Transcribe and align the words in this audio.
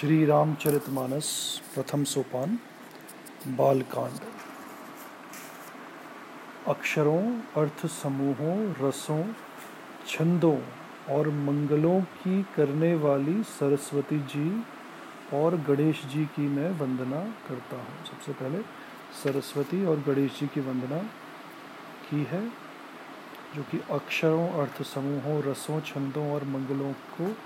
श्री 0.00 0.24
रामचरितमानस 0.26 1.26
प्रथम 1.74 2.04
सोपान, 2.04 2.58
बालकांड। 3.46 4.18
अक्षरों, 6.68 7.40
अर्थ 7.56 7.86
समूहों, 7.86 8.74
रसों, 8.80 9.24
छंदों 10.06 10.58
और 11.14 11.28
मंगलों 11.28 12.00
की 12.00 12.42
करने 12.42 12.94
वाली 12.94 13.42
सरस्वती 13.42 14.18
जी 14.18 14.64
और 15.36 15.56
गणेश 15.56 16.04
जी 16.04 16.24
की 16.24 16.48
मैं 16.48 16.70
वंदना 16.70 17.24
करता 17.48 17.76
हूँ। 17.76 18.04
सबसे 18.04 18.32
पहले 18.32 18.62
सरस्वती 19.22 19.84
और 19.84 20.00
गणेश 20.00 20.40
जी 20.40 20.46
की 20.46 20.60
वंदना 20.60 20.98
की 22.10 22.22
है, 22.24 22.48
जो 23.56 23.62
कि 23.62 23.80
अक्षरों, 23.90 24.48
अर्थ 24.48 24.82
समूहों, 24.82 25.42
रसों, 25.42 25.80
छंदों 25.80 26.32
और 26.32 26.44
मंगलों 26.44 26.92
को 26.92 27.36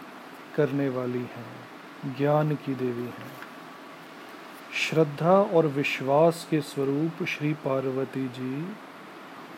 करने 0.56 0.88
वाली 0.88 1.18
हैं। 1.18 1.77
ज्ञान 2.04 2.54
की 2.54 2.74
देवी 2.74 3.02
हैं। 3.02 3.30
श्रद्धा 4.74 5.32
और 5.32 5.66
विश्वास 5.66 6.46
के 6.50 6.60
स्वरूप 6.60 7.24
श्री 7.24 7.52
पार्वती 7.52 8.28
जी 8.28 8.76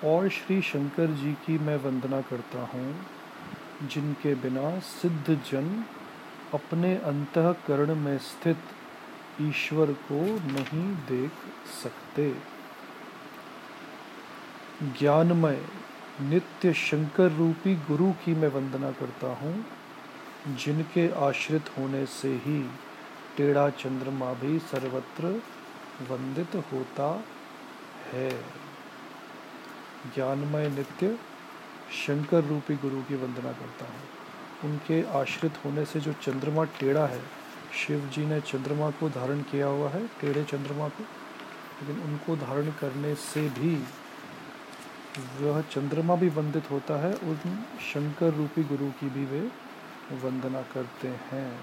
और 0.09 0.29
श्री 0.29 0.63
शंकर 0.63 1.07
जी 1.07 1.33
की 1.33 1.59
मैं 1.59 1.77
वंदना 1.77 2.21
करता 2.21 2.61
हूँ, 2.61 3.07
जिनके 3.89 4.35
बिना 4.35 4.79
सिद्ध 4.79 5.41
जन 5.51 5.85
अपने 6.55 6.97
अंतकरण 6.97 7.95
में 7.95 8.19
स्थित 8.19 8.57
ईश्वर 9.41 9.87
को 9.87 10.21
नहीं 10.37 10.95
देख 10.95 11.31
सकते। 11.83 12.31
ज्ञानमय 15.01 15.61
नित्य 16.21 16.73
शंकर 16.73 17.33
रूपी 17.33 17.75
गुरु 17.75 18.13
की 18.13 18.35
मैं 18.35 18.49
वंदना 18.49 18.91
करता 18.91 19.27
हूँ 19.27 19.65
जिनके 20.49 21.09
आश्रित 21.11 21.63
होने 21.79 22.07
से 22.07 22.29
ही 22.29 22.71
टेढ़ा 23.37 23.71
चंद्रमा 23.71 24.33
भी 24.33 24.59
सर्वत्र 24.59 25.43
वंदित 26.11 26.55
होता 26.55 27.25
है। 28.13 28.31
ज्ञानमय 30.15 30.69
नित्य 30.69 31.19
शंकर 32.07 32.45
रूपी 32.45 32.75
गुरु 32.75 33.03
की 33.03 33.15
वंदना 33.15 33.53
करता 33.53 33.85
हूँ। 33.85 34.03
उनके 34.65 35.03
आश्रित 35.19 35.53
होने 35.65 35.85
से 35.85 36.01
जो 36.01 36.13
चंद्रमा 36.13 36.65
टेढ़ा 36.65 37.07
है, 37.07 37.23
शिव 37.75 38.11
जी 38.15 38.27
ने 38.27 38.41
चंद्रमा 38.41 38.91
को 38.91 39.09
धारण 39.09 39.43
किया 39.43 39.67
हुआ 39.67 39.89
है, 39.89 40.07
टेढ़े 40.07 40.45
चंद्रमा 40.45 40.89
को, 40.89 41.03
लेकिन 41.83 42.03
उनको 42.03 42.37
धारण 42.37 42.71
करने 42.71 43.15
से 43.15 43.49
भी 43.49 43.85
वह 45.41 45.61
चंद्रमा 45.61 46.17
भी 46.17 46.29
वंदित 46.29 46.71
होता 46.71 46.95
है, 46.95 47.15
उन 47.15 47.65
शंकर 47.81 48.35
रूपी 48.35 48.65
गुरु 48.65 48.91
की 48.91 49.09
भी 49.09 49.25
वे 49.25 49.51
वंदना 50.13 50.63
करते 50.63 51.09
हैं। 51.09 51.61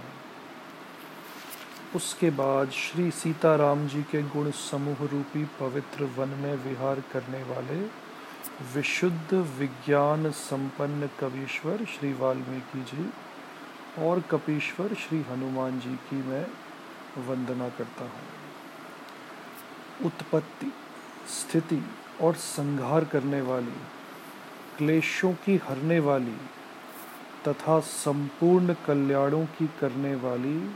उसके 1.96 2.30
बाद 2.30 2.72
श्री 2.72 3.12
सीताराम 3.12 3.88
जी 3.88 4.02
के 4.04 4.22
गुण 4.24 4.52
समूह 4.52 5.06
रूपी 5.08 5.44
पवित्र 5.60 6.04
वन 6.18 6.30
में 6.30 6.56
विहार 6.56 7.00
करने 7.12 7.44
वाले 7.44 7.80
विशुद्ध 8.76 9.34
विज्ञान 9.34 10.32
संपन्न 10.32 11.10
कवीश्वर 11.20 11.86
श्री 11.86 12.14
वाल्मीकि 12.14 12.82
जी 12.84 13.10
और 14.04 14.20
कपीश्वर 14.32 14.94
श्री 14.94 15.22
हनुमान 15.22 15.80
जी 15.80 15.96
की 16.10 16.16
मैं 16.16 16.46
वंदना 17.28 17.70
करता 17.70 18.04
हूँ। 18.04 18.28
उत्पत्ति, 20.06 20.72
स्थिति 21.30 21.82
और 22.22 22.34
संहार 22.36 23.06
करने 23.06 23.42
वाली, 23.42 23.80
क्लेशों 24.78 25.34
की 25.34 25.56
हरने 25.58 26.00
वाली 26.00 26.38
तथा 27.48 27.80
संपूर्ण 27.80 28.74
कल्याणों 28.86 29.46
की 29.46 29.68
करने 29.80 30.16
वाली 30.16 30.76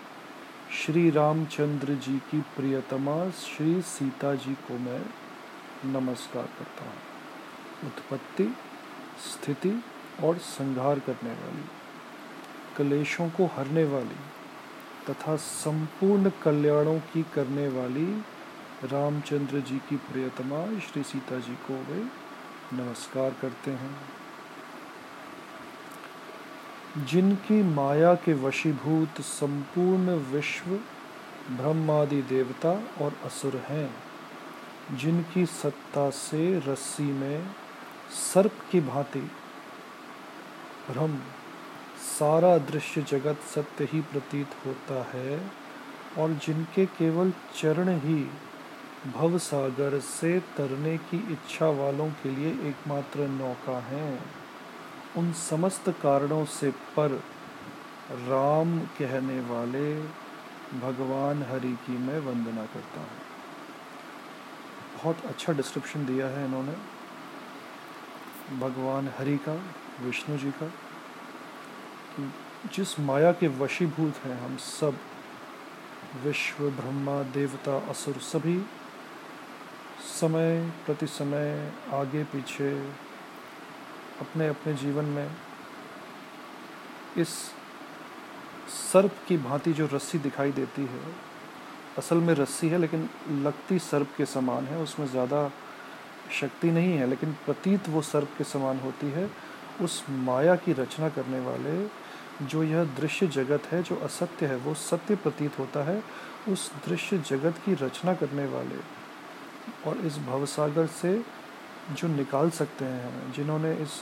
श्री 0.71 1.09
रामचंद्र 1.09 1.93
जी 1.93 2.17
की 2.17 2.41
प्रियतमा 2.41 3.29
श्री 3.29 3.81
सीता 3.81 4.35
जी 4.35 4.53
को 4.53 4.77
मैं 4.77 5.01
नमस्कार 5.85 6.45
करता 6.59 6.85
हूँ। 6.85 6.99
उत्पत्ति, 7.85 8.45
स्थिति 9.23 9.83
और 10.23 10.37
संहार 10.37 10.99
करने 10.99 11.33
वाली, 11.33 11.65
कलेशों 12.77 13.29
को 13.29 13.45
हरने 13.45 13.83
वाली 13.83 14.19
तथा 15.09 15.35
संपूर्ण 15.35 16.31
कल्याणों 16.43 16.99
की 16.99 17.23
करने 17.23 17.67
वाली 17.67 18.05
रामचंद्र 18.83 19.59
जी 19.59 19.77
की 19.89 19.95
प्रियतमा 19.95 20.65
श्री 20.79 21.03
सीता 21.03 21.39
जी 21.39 21.55
को 21.67 21.73
वे 21.73 22.03
नमस्कार 22.73 23.35
करते 23.41 23.71
हैं। 23.71 24.20
जिनकी 26.97 27.63
माया 27.63 28.13
के 28.13 28.33
वशीभूत 28.33 29.21
संपूर्ण 29.21 30.09
विश्व, 30.09 30.71
ब्रह्मादि 31.51 32.21
देवता 32.21 32.71
और 33.01 33.13
असुर 33.25 33.55
हैं, 33.55 33.95
जिनकी 34.97 35.45
सत्ता 35.45 36.09
से 36.09 36.59
रस्सी 36.59 37.03
में 37.03 37.47
सर्प 38.09 38.51
की 38.71 38.79
भांति। 38.79 39.31
भ्रम 40.89 41.17
सारा 42.19 42.57
दृश्य 42.57 43.01
जगत 43.01 43.39
सत्य 43.55 43.87
ही 43.93 44.01
प्रतीत 44.01 44.47
होता 44.65 45.11
है 45.13 45.51
और 46.17 46.33
जिनके 46.33 46.85
केवल 46.85 47.33
चरण 47.55 47.89
ही 47.89 48.29
भवसागर 49.13 49.99
से 49.99 50.39
तरने 50.39 50.97
की 50.97 51.17
इच्छा 51.17 51.69
वालों 51.69 52.09
के 52.09 52.29
लिए 52.29 52.69
एकमात्र 52.69 53.19
नौका 53.19 53.79
है। 53.79 54.40
उन 55.17 55.33
समस्त 55.33 55.89
कारणों 55.89 56.45
से 56.45 56.71
पर 56.71 57.23
राम 58.11 58.79
कहने 58.79 59.39
वाले 59.41 60.01
भगवान 60.79 61.43
हरि 61.43 61.73
की 61.73 61.97
मैं 61.97 62.19
वंदना 62.19 62.65
करता 62.65 62.99
हूँ। 62.99 63.09
बहुत 64.97 65.25
अच्छा 65.25 65.53
डिस्क्रिप्शन 65.53 66.05
दिया 66.05 66.27
है 66.27 66.45
इन्होंने। 66.45 66.73
भगवान 68.59 69.11
हरि 69.17 69.37
का, 69.37 69.61
विष्णु 70.01 70.37
जी 70.37 70.51
का, 70.51 70.67
कि 72.15 72.33
जिस 72.73 72.99
माया 72.99 73.31
के 73.31 73.47
वशीभूत 73.47 74.13
हैं 74.15 74.41
हम 74.41 74.57
सब, 74.57 74.97
विश्व, 76.23 76.69
ब्रह्मा, 76.69 77.23
देवता, 77.23 77.77
असुर 77.89 78.13
सभी, 78.13 78.65
समय 80.19 80.71
प्रति 80.85 81.07
समय 81.07 81.71
आगे 81.93 82.23
पीछे 82.23 82.89
अपने 84.21 84.47
अपने 84.47 84.73
जीवन 84.73 85.05
में 85.05 85.27
इस 87.17 87.29
सर्प 88.91 89.15
की 89.27 89.37
भांति 89.37 89.73
जो 89.73 89.89
रस्सी 89.93 90.17
दिखाई 90.19 90.51
देती 90.51 90.81
है, 90.81 90.99
असल 91.97 92.17
में 92.17 92.33
रस्सी 92.33 92.67
है, 92.69 92.77
लेकिन 92.77 93.09
लगती 93.29 93.79
सर्प 93.79 94.13
के 94.17 94.25
समान 94.25 94.65
है, 94.65 94.77
उसमें 94.77 95.07
ज़्यादा 95.07 95.49
शक्ति 96.31 96.71
नहीं 96.71 96.97
है, 96.97 97.07
लेकिन 97.07 97.33
प्रतीत 97.45 97.89
वो 97.89 98.01
सर्प 98.01 98.29
के 98.37 98.43
समान 98.43 98.79
होती 98.79 99.07
है। 99.11 99.29
उस 99.81 100.03
माया 100.09 100.55
की 100.55 100.73
रचना 100.73 101.09
करने 101.09 101.39
वाले 101.39 102.45
जो 102.45 102.63
यह 102.63 102.83
दृश्य 102.99 103.27
जगत 103.27 103.65
है, 103.71 103.81
जो 103.83 103.95
असत्य 103.95 104.45
है, 104.45 104.55
वो 104.55 104.73
सत्य 104.73 105.15
प्रतीत 105.15 105.59
होता 105.59 105.83
है। 105.83 106.01
उस 106.49 106.71
दृश्य 106.87 107.17
जगत 107.27 107.57
की 107.65 107.73
रचना 107.75 108.13
करने 108.13 108.45
वाले 108.45 108.79
और 109.87 110.05
इस 110.05 110.17
भवसागर 110.19 110.87
से 110.87 111.13
जो 111.93 112.07
निकाल 112.07 112.49
सकते 112.49 112.85
हैं, 112.85 113.33
जिन्होंने 113.33 113.73
इस 113.73 114.01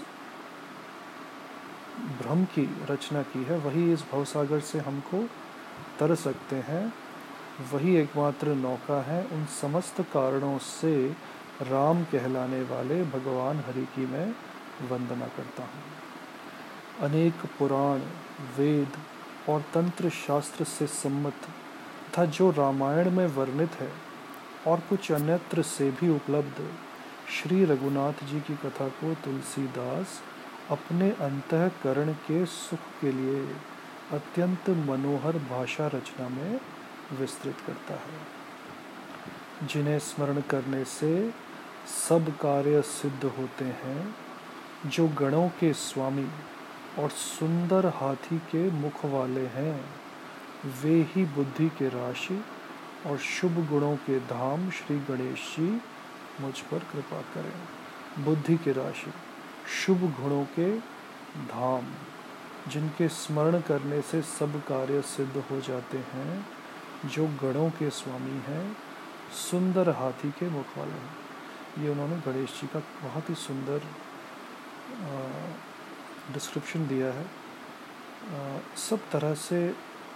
भ्रम 2.22 2.44
की 2.46 2.78
रचना 2.90 3.22
की 3.22 3.44
है, 3.44 3.58
वही 3.58 3.94
इस 3.94 4.04
भवसागर 4.12 4.60
से 4.60 4.80
हमको 4.80 5.24
तर 6.00 6.16
सकते 6.16 6.56
हैं। 6.56 6.94
वही 7.74 7.96
एकमात्र 7.96 8.48
नौका 8.48 9.02
है, 9.02 9.26
उन 9.26 9.46
समस्त 9.46 10.02
कारणों 10.02 10.58
से 10.58 11.10
राम 11.62 12.04
कहलाने 12.04 12.62
वाले 12.62 13.04
भगवान 13.04 13.60
हरि 13.60 13.86
की 13.86 14.06
मैं 14.06 14.36
वंदना 14.92 15.28
करता 15.28 15.64
हूँ। 15.64 17.10
अनेक 17.10 17.34
पुराण, 17.60 18.00
वेद 18.58 18.98
और 19.50 19.62
तंत्र 19.62 20.10
शास्त्र 20.10 20.64
से 20.64 20.88
सम्मत 20.88 21.34
था, 22.18 22.26
जो 22.26 22.52
रामायण 22.52 23.10
में 23.10 23.28
वर्णित 23.28 23.72
है 23.72 23.92
और 24.68 24.80
कुछ 24.80 25.12
अन्यत्र 25.12 25.62
से 25.62 25.92
भी 25.92 26.10
उपलब्ध 26.10 26.62
श्री 27.30 27.66
रघुनाथ 27.66 28.26
जी 28.26 28.40
की 28.40 28.56
कथा 28.56 28.88
को 28.88 29.14
तुलसीदास 29.14 30.08
अपने 30.70 31.12
अंतकरण 31.12 32.14
के 32.14 32.46
सुख 32.46 32.80
के 32.80 33.12
लिए 33.12 33.56
अत्यंत 34.12 34.70
मनोहर 34.70 35.38
भाषा 35.38 35.88
रचना 35.88 36.30
में 36.30 36.60
विस्तृत 37.20 37.58
करता 37.68 37.94
है। 37.94 38.40
जिन्हें 39.68 40.00
स्मरण 40.00 40.42
करने 40.42 40.86
से 40.86 41.34
सब 42.08 42.38
कार्य 42.38 42.82
सिद्ध 42.82 43.26
होते 43.26 43.66
हैं, 43.66 44.16
जो 44.86 45.08
गणों 45.08 45.50
के 45.50 45.74
स्वामी 45.74 46.30
और 47.00 47.10
सुंदर 47.10 47.86
हाथी 47.86 48.38
के 48.38 48.72
मुख 48.72 49.06
वाले 49.06 49.46
हैं, 49.46 49.86
वे 50.84 51.02
ही 51.16 51.26
बुद्धि 51.26 51.70
के 51.70 51.90
राशि 51.90 52.44
और 53.06 53.18
शुभ 53.18 53.68
गुणों 53.70 53.96
के 53.96 54.20
धाम 54.20 54.70
श्री 54.70 55.00
गणेश 55.00 55.40
जी 55.40 55.82
मुझ 56.42 56.60
पर 56.62 56.80
कृपा 56.92 57.22
करें। 57.34 58.24
बुद्धि 58.26 58.56
की 58.58 58.72
राशि 58.72 59.14
शुभ 59.76 60.00
गुणों 60.20 60.44
के 60.56 60.70
धाम 61.48 61.86
जिनके 62.68 63.08
स्मरण 63.08 63.60
करने 63.62 64.02
से 64.02 64.22
सब 64.22 64.60
कार्य 64.68 65.02
सिद्ध 65.02 65.44
हो 65.52 65.60
जाते 65.62 65.98
हैं 66.14 66.46
जो 67.06 67.28
गणों 67.42 67.70
के 67.70 67.90
स्वामी 67.90 68.40
हैं 68.46 68.66
सुंदर 69.42 69.90
हाथी 69.90 70.32
के 70.32 70.50
मुख 70.50 70.78
वाले 70.78 70.92
हैं। 70.94 71.84
ये 71.84 71.90
उन्होंने 71.90 72.16
गणेश 72.26 72.60
जी 72.62 72.68
का 72.68 72.80
बहुत 73.04 73.30
ही 73.30 73.36
सुंदर 73.38 73.82
डिस्क्रिप्शन 76.34 76.88
दिया 76.88 77.12
है। 77.14 77.24
आ, 77.24 78.60
सब 78.78 79.10
तरह 79.12 79.34
से 79.34 79.60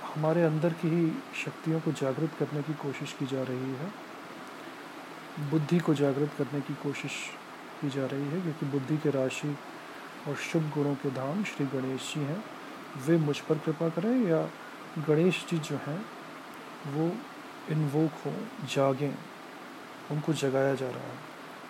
हमारे 0.05 0.43
अंदर 0.43 0.73
की 0.73 0.89
ही 0.89 1.11
शक्तियों 1.43 1.79
को 1.79 1.91
जागृत 1.91 2.31
करने 2.39 2.61
की 2.63 2.73
कोशिश 2.81 3.13
की 3.13 3.25
जा 3.25 3.43
रही 3.43 3.73
है। 3.73 3.91
बुद्धि 5.39 5.79
को 5.79 5.93
जागृत 5.93 6.31
करने 6.37 6.61
की 6.61 6.73
कोशिश 6.73 7.11
की 7.81 7.89
जा 7.89 8.05
रही 8.05 8.25
है, 8.25 8.41
क्योंकि 8.41 8.65
बुद्धि 8.65 8.97
के 8.97 9.09
राशि 9.09 9.57
और 10.27 10.35
शुभ 10.35 10.71
गुणों 10.75 10.95
के 10.95 11.09
धाम 11.09 11.43
श्री 11.43 11.65
गणेश 11.65 12.13
जी 12.15 12.21
हैं। 12.21 12.43
वे 13.07 13.17
मुझ 13.17 13.39
पर 13.39 13.57
कृपा 13.57 13.89
करें 13.89 14.27
या 14.27 14.49
गणेश 15.07 15.45
जी 15.49 15.57
जो 15.57 15.75
हैं, 15.75 16.05
वो 16.87 17.17
इन्वोक 17.69 18.11
हो, 18.25 18.33
जागें। 18.67 19.17
उनको 20.11 20.33
जगाया 20.33 20.75
जा 20.75 20.89
रहा 20.89 20.99
है। 20.99 21.17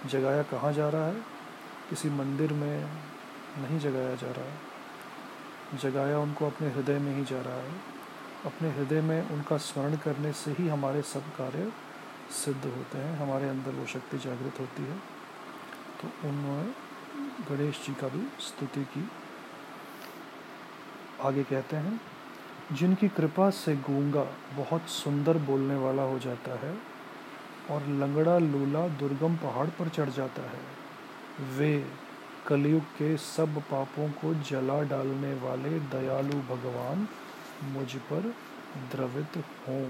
जगाया 0.10 0.44
कहाँ 0.44 0.74
जा 0.74 0.90
रहा 0.90 1.06
है? 1.06 1.16
किसी 1.90 2.10
मंदिर 2.10 2.54
में 2.54 2.86
नहीं 3.58 3.80
जगाया 3.80 4.16
जा 4.16 4.32
रहा 4.32 4.46
है। 4.46 4.58
जगाया 5.84 6.20
उनको 6.20 6.46
अपने 6.46 6.70
हृदय 6.70 7.00
में 7.00 7.16
ही 7.16 7.26
जा 7.26 7.42
रहा 7.42 7.56
है। 7.56 7.72
अपने 8.46 8.70
हृदय 8.70 9.02
में 9.02 9.30
उनका 9.30 9.58
स्मरण 9.58 9.96
करने 9.96 10.34
से 10.34 10.52
ही 10.52 10.68
हमारे 10.68 11.02
सब 11.02 11.20
कार्य 11.20 11.72
सिद्ध 12.32 12.66
होते 12.66 12.98
हैं, 12.98 13.18
हमारे 13.18 13.50
अंदर 13.50 13.72
वो 13.72 13.86
शक्ति 13.86 14.18
जागृत 14.18 14.60
होती 14.60 14.84
है। 14.84 14.98
तो 16.02 16.30
उन्होंने 16.30 16.72
गणेश 17.50 17.86
जी 17.86 17.94
का 17.94 18.08
भी 18.08 18.28
स्तुति 18.40 18.84
की। 18.86 19.08
आगे 21.22 21.44
कहते 21.44 21.76
हैं, 21.76 22.00
जिनकी 22.72 23.08
कृपा 23.08 23.50
से 23.50 23.76
गूँगा 23.76 24.24
बहुत 24.56 24.90
सुंदर 24.90 25.38
बोलने 25.38 25.76
वाला 25.76 26.04
हो 26.04 26.20
जाता 26.20 26.60
है 26.60 26.76
और 27.72 27.88
लंगड़ा 27.96 28.38
लूला 28.38 28.88
दुर्गम 29.00 29.36
पहाड़ 29.36 29.68
पर 29.70 29.90
चढ़ 29.90 30.10
जाता 30.10 30.42
है, 30.42 30.62
वे 31.58 31.74
कलयुग 32.48 32.84
के 32.98 33.16
सब 33.18 33.62
पापों 33.62 34.10
को 34.12 34.34
जला 34.42 34.82
डालने 34.84 35.34
वाले 35.40 35.80
दयालु 35.92 36.40
भगवान 36.50 37.08
मुझ 37.64 37.96
पर 38.10 38.34
द्रवित 38.92 39.38
हों। 39.68 39.86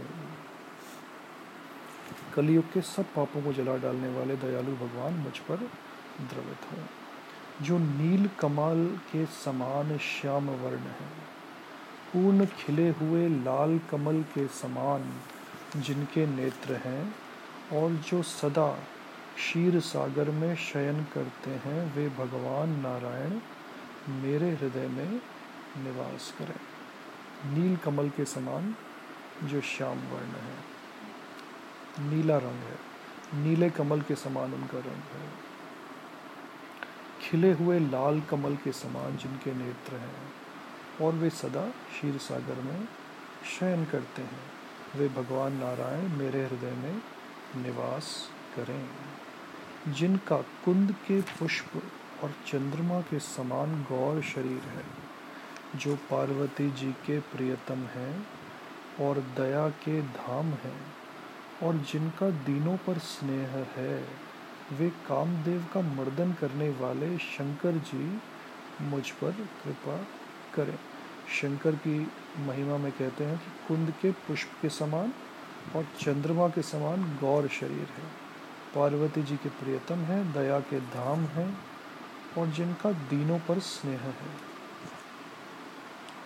कलयुग 2.35 2.73
के 2.73 2.81
सब 2.81 3.03
पापों 3.03 3.41
को 3.41 3.53
जला 3.53 3.77
डालने 3.77 4.09
वाले 4.09 4.35
दयालु 4.35 4.75
भगवान 4.75 5.13
मुझ 5.13 5.37
पर 5.37 5.57
द्रवित 6.21 6.71
हों, 6.71 6.85
जो 7.61 7.77
नील 7.77 8.29
कमाल 8.39 8.87
के 8.87 9.25
समान 9.25 9.97
श्याम 9.97 10.49
वर्ण 10.49 10.77
है। 10.77 11.33
पूर्ण 12.13 12.45
खिले 12.45 12.89
हुए 12.89 13.29
लाल 13.29 13.79
कमल 13.91 14.21
के 14.21 14.47
समान 14.47 15.21
जिनके 15.81 16.27
नेत्र 16.27 16.73
हैं 16.73 17.15
और 17.73 17.91
जो 17.91 18.23
सदा 18.23 18.79
क्षीर 19.35 19.79
सागर 19.79 20.29
में 20.29 20.55
शयन 20.55 21.03
करते 21.03 21.51
हैं, 21.51 21.95
वे 21.95 22.09
भगवान 22.09 22.69
नारायण 22.69 23.39
मेरे 24.21 24.51
हृदय 24.51 24.87
में 24.87 25.21
निवास 25.77 26.33
करें। 26.39 26.59
नील 27.53 27.77
कमल 27.77 28.09
के 28.09 28.25
समान 28.25 28.75
जो 29.43 29.61
श्याम 29.61 29.97
वर्ण 29.97 30.35
है। 30.41 30.72
नीला 31.99 32.37
रंग 32.37 32.63
है। 32.63 32.93
नीले 33.33 33.69
कमल 33.69 34.01
के 34.01 34.15
समान 34.15 34.53
उनका 34.53 34.79
रंग 34.79 35.21
है। 35.21 35.29
खिले 37.21 37.51
हुए 37.51 37.79
लाल 37.79 38.21
कमल 38.21 38.55
के 38.55 38.71
समान 38.71 39.17
जिनके 39.17 39.53
नेत्र 39.53 39.95
हैं, 39.95 40.33
और 41.01 41.13
वे 41.13 41.29
सदा 41.29 41.69
क्षीर 41.69 42.17
सागर 42.17 42.61
में 42.61 42.87
शयन 43.59 43.85
करते 43.85 44.21
हैं। 44.21 44.39
वे 44.95 45.09
भगवान 45.09 45.53
नारायण 45.53 46.09
मेरे 46.09 46.45
हृदय 46.45 46.71
में 46.71 47.01
निवास 47.63 48.29
करें। 48.55 48.89
जिनका 49.87 50.37
कुंद 50.37 50.91
के 50.91 51.21
पुष्प 51.21 51.83
और 52.23 52.31
चंद्रमा 52.47 53.01
के 53.01 53.19
समान 53.19 53.83
गौर 53.83 54.21
शरीर 54.21 54.61
है, 54.61 54.83
जो 55.75 55.95
पार्वती 55.95 56.71
जी 56.71 56.91
के 56.91 57.19
प्रियतम 57.19 57.79
हैं 57.79 58.27
और 58.99 59.19
दया 59.19 59.69
के 59.69 60.01
धाम 60.01 60.45
हैं। 60.45 61.02
और 61.63 61.77
जिनका 61.91 62.29
दीनों 62.29 62.77
पर 62.77 62.97
स्नेह 62.97 63.65
है, 63.75 64.07
वे 64.73 64.89
कामदेव 64.89 65.65
का 65.73 65.81
मर्दन 65.81 66.33
करने 66.33 66.69
वाले 66.69 67.17
शंकर 67.17 67.71
जी 67.71 68.21
मुझ 68.81 69.09
पर 69.11 69.31
कृपा 69.31 69.97
करें। 70.53 70.77
शंकर 71.41 71.75
की 71.75 72.11
महिमा 72.39 72.77
में 72.77 72.91
कहते 72.91 73.23
हैं 73.23 73.37
कि 73.37 73.67
कुंद 73.67 73.93
के 74.01 74.11
पुष्प 74.11 74.51
के 74.61 74.69
समान 74.69 75.13
और 75.75 75.87
चंद्रमा 75.99 76.47
के 76.47 76.61
समान 76.61 77.03
गौर 77.21 77.47
शरीर 77.47 77.87
है। 77.97 78.07
पार्वती 78.75 79.23
जी 79.23 79.37
के 79.37 79.49
प्रियतम 79.49 79.95
हैं, 79.95 80.33
दया 80.33 80.59
के 80.59 80.79
धाम 80.79 81.19
हैं 81.19 81.57
और 82.37 82.47
जिनका 82.47 82.91
दीनों 82.91 83.39
पर 83.39 83.59
स्नेह 83.59 84.01
है, 84.01 84.35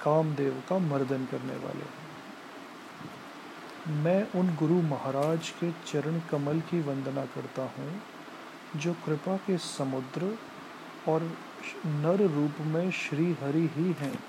कामदेव 0.03 0.63
का 0.69 0.77
मर्दन 0.77 1.25
करने 1.25 1.55
वाले। 1.55 1.96
मैं 3.87 4.31
उन 4.35 4.55
गुरु 4.55 4.81
महाराज 4.81 5.49
के 5.49 5.71
चरण 5.87 6.19
कमल 6.31 6.59
की 6.59 6.79
वंदना 6.81 7.25
करता 7.25 7.61
हूँ, 7.77 8.01
जो 8.75 8.93
कृपा 9.05 9.37
के 9.37 9.57
समुद्र 9.57 10.37
और 11.07 11.23
नर 11.85 12.21
रूप 12.27 12.55
में 12.61 12.91
श्री 12.91 13.31
हरि 13.33 13.69
ही 13.75 13.93
हैं 13.93 14.19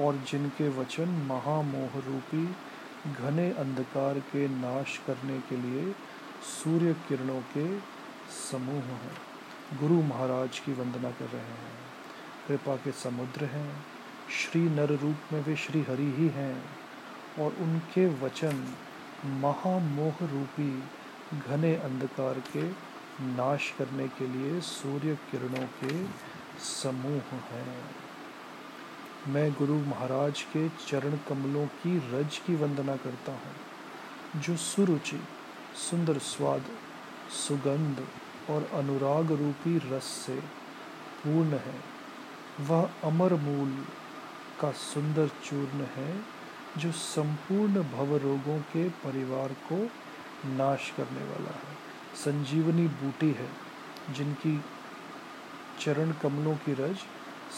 और 0.00 0.22
जिनके 0.30 0.68
वचन 0.68 1.08
महामोह 1.28 1.98
रूपी 2.06 2.44
घने 3.12 3.50
अंधकार 3.50 4.18
के 4.18 4.46
नाश 4.48 4.98
करने 5.06 5.38
के 5.40 5.56
लिए 5.56 5.92
सूर्य 6.44 6.94
किरणों 7.08 7.40
के 7.56 7.66
समूह 8.50 8.94
हैं। 8.94 9.16
गुरु 9.80 10.02
महाराज 10.02 10.58
की 10.58 10.72
वंदना 10.72 11.10
कर 11.10 11.28
रहे 11.28 11.42
हैं। 11.42 11.78
कृपा 12.48 12.76
के 12.76 12.92
समुद्र 12.92 13.44
हैं, 13.44 13.84
श्री 14.30 14.60
नर 14.60 14.98
रूप 14.98 15.32
में 15.32 15.44
वे 15.44 15.56
श्री 15.56 15.82
हरि 15.82 16.12
ही 16.18 16.28
हैं। 16.28 16.85
और 17.38 17.56
उनके 17.60 18.06
वचन 18.06 18.74
महामोह 19.24 20.24
रूपी 20.26 20.82
घने 21.48 21.76
अंधकार 21.76 22.34
के 22.34 22.62
नाश 23.22 23.74
करने 23.78 24.08
के 24.08 24.26
लिए 24.26 24.60
सूर्य 24.60 25.18
किरणों 25.30 25.66
के 25.66 26.04
समूह 26.60 27.34
हैं। 27.34 27.80
मैं 29.28 29.52
गुरु 29.52 29.74
महाराज 29.74 30.42
के 30.42 30.68
चरण 30.68 31.16
कमलों 31.28 31.66
की 31.66 31.98
रज 31.98 32.38
की 32.38 32.56
वंदना 32.56 32.96
करता 32.96 33.32
हूँ, 33.32 34.40
जो 34.40 34.56
सुरुचि, 34.56 35.20
सुंदर 35.90 36.18
स्वाद, 36.18 36.64
सुगंध 37.48 38.06
और 38.50 38.70
अनुराग 38.74 39.32
रूपी 39.32 39.78
रस 39.78 40.04
से 40.04 40.36
पूर्ण 41.24 41.58
है। 41.58 41.80
वह 42.60 42.90
अमर 43.04 43.34
मूल 43.34 43.84
का 44.60 44.70
सुंदर 44.72 45.28
चूर्ण 45.44 45.86
है 45.96 46.35
जो 46.78 46.92
संपूर्ण 46.92 47.82
भव 47.82 48.16
रोगों 48.16 48.58
के 48.58 48.88
परिवार 48.88 49.48
को 49.48 49.76
नाश 50.48 50.92
करने 50.96 51.20
वाला 51.20 51.50
है। 51.50 51.74
संजीवनी 52.24 52.86
बूटी 52.88 53.30
है, 53.32 53.48
जिनकी 54.14 54.64
चरण 55.80 56.12
कमलों 56.12 56.54
की 56.56 56.72
रज 56.72 56.96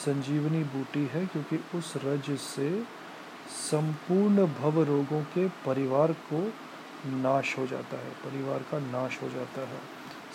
संजीवनी 0.05 0.65
बूटी 0.65 1.05
है, 1.07 1.27
क्योंकि 1.27 1.79
उस 1.79 1.93
रज 1.97 2.39
से 2.39 2.85
संपूर्ण 3.49 4.47
भव 4.47 4.83
रोगों 4.83 5.23
के 5.23 5.49
परिवार 5.49 6.13
को 6.13 6.53
नाश 7.07 7.59
हो 7.59 7.67
जाता 7.67 7.97
है, 7.97 8.11
परिवार 8.11 8.59
का 8.59 8.79
नाश 8.79 9.23
हो 9.23 9.29
जाता 9.29 9.61
है। 9.61 9.81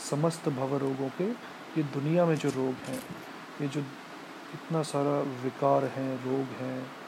समस्त 0.10 0.50
भव 0.50 0.78
रोगों 0.78 1.10
के, 1.10 1.30
ये 1.78 1.84
दुनिया 1.84 2.26
में 2.26 2.36
जो 2.36 2.50
रोग 2.50 2.90
हैं, 2.90 3.00
ये 3.62 3.68
जो 3.68 3.80
इतना 4.54 4.84
सारा 4.84 5.20
विकार 5.44 5.84
हैं, 5.84 6.16
रोग 6.26 6.62
हैं 6.62 7.03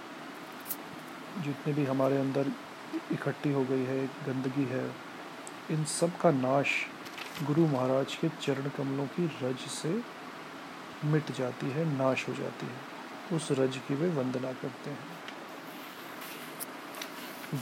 जितने 1.44 1.74
भी 1.74 1.86
हमारे 1.86 2.18
अंदर 2.18 2.52
इकट्ठी 3.12 3.52
हो 3.52 3.64
गई 3.64 3.84
है, 3.84 4.06
गंदगी 4.08 4.66
है, 4.66 4.92
इन 5.72 5.84
सब 5.86 6.18
का 6.18 6.32
नाश 6.32 6.68
गुरु 7.44 7.68
महाराज 7.68 8.16
के 8.16 8.30
चरण 8.42 8.70
कमलों 8.70 9.06
की 9.06 9.26
रज 9.44 9.68
से 9.70 10.02
मिट 11.06 11.32
जाती 11.32 11.70
है, 11.70 11.86
नाश 11.98 12.28
हो 12.30 12.34
जाती 12.34 12.66
है। 12.66 13.38
उस 13.38 13.52
रज 13.52 13.78
की 13.78 13.96
वे 13.96 14.10
वंदना 14.10 14.52
करते 14.54 14.90
हैं। 14.90 15.00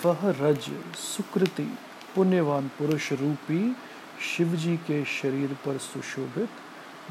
वह 0.05 0.17
रज 0.39 0.69
सुकृति, 0.95 1.77
पुण्यवान 2.15 2.67
पुरुष 2.67 3.11
रूपी 3.13 3.75
शिवजी 4.21 4.77
के 4.77 5.05
शरीर 5.05 5.53
पर 5.53 5.77
सुशोभित, 5.77 6.49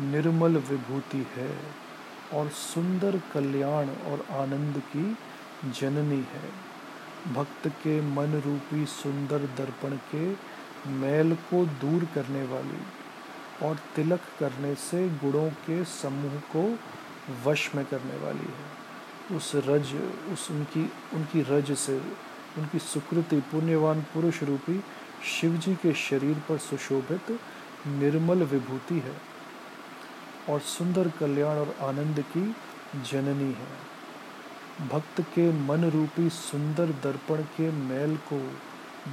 निर्मल 0.00 0.56
विभूति 0.56 1.26
है 1.36 1.50
और 2.32 2.48
सुंदर 2.48 3.20
कल्याण 3.32 3.88
और 3.88 4.26
आनंद 4.30 4.82
की 4.96 5.16
जननी 5.64 6.24
है। 6.32 6.72
भक्त 7.34 7.68
के 7.68 8.00
मन 8.00 8.40
रूपी 8.46 8.86
सुंदर 8.86 9.38
दर्पण 9.38 9.96
के 10.14 10.30
मैल 10.90 11.34
को 11.34 11.64
दूर 11.66 12.04
करने 12.04 12.42
वाली 12.44 12.80
और 13.66 13.78
तिलक 13.96 14.20
करने 14.40 14.74
से 14.74 15.08
गुणों 15.08 15.50
के 15.50 15.84
समूह 15.84 16.38
को 16.56 16.78
वश 17.44 17.74
में 17.74 17.84
करने 17.84 18.16
वाली 18.16 18.48
है। 18.48 19.36
उस 19.36 19.52
रज, 19.54 19.94
उस 20.32 20.50
उनकी 20.50 20.92
उनकी 21.14 21.42
रज 21.42 21.72
से, 21.72 21.98
उनकी 22.58 22.78
सुकृति 22.78 23.36
पुण्यवान 23.36 24.00
पुरुष 24.02 24.42
रूपी 24.42 24.80
शिव 25.24 25.56
जी 25.56 25.74
के 25.74 25.92
शरीर 25.94 26.42
पर 26.48 26.58
सुशोभित 26.58 27.38
निर्मल 27.86 28.42
विभूति 28.42 28.98
है 28.98 29.16
और 30.48 30.60
सुंदर 30.60 31.08
कल्याण 31.08 31.56
और 31.56 31.76
आनंद 31.80 32.24
की 32.36 32.56
जननी 33.10 33.52
है। 33.52 33.91
भक्त 34.80 35.20
के 35.34 35.50
मन 35.52 35.84
रूपी 35.84 36.28
सुंदर 36.30 36.92
दर्पण 37.02 37.42
के 37.56 37.70
मैल 37.70 38.16
को 38.28 38.38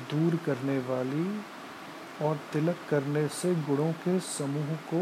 दूर 0.10 0.36
करने 0.36 0.78
वाली 0.80 1.26
और 2.22 2.40
तिलक 2.54 2.78
करने 2.90 3.28
से 3.28 3.54
गुणों 3.56 3.92
के 3.94 4.20
समूह 4.20 4.74
को 4.94 5.02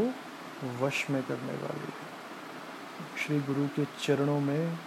वश 0.82 1.10
में 1.10 1.22
करने 1.24 1.54
वाली 1.54 1.92
है। 1.92 2.06
श्री 3.18 3.40
गुरु 3.40 3.68
के 3.68 3.86
चरणों 4.02 4.40
में 4.40 4.78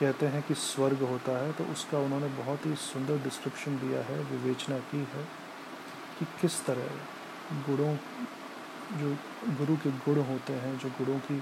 कहते 0.00 0.26
हैं 0.26 0.42
कि 0.42 0.54
स्वर्ग 0.54 1.02
होता 1.02 1.32
है 1.38 1.52
तो 1.52 1.64
उसका 1.64 1.98
उन्होंने 1.98 2.28
बहुत 2.36 2.66
ही 2.66 2.74
सुंदर 2.76 3.22
डिस्क्रिप्शन 3.24 3.76
दिया 3.78 4.00
है, 4.00 4.18
विवेचना 4.22 4.78
की 4.78 4.98
है 4.98 5.24
कि 6.18 6.24
किस 6.40 6.64
तरह 6.66 7.62
गुणों, 7.66 7.94
जो 8.98 9.16
गुरु 9.58 9.76
के 9.76 9.90
गुण 9.90 10.20
होते 10.22 10.52
हैं, 10.52 10.78
जो 10.78 10.88
गुरुओं 10.88 11.18
की, 11.18 11.38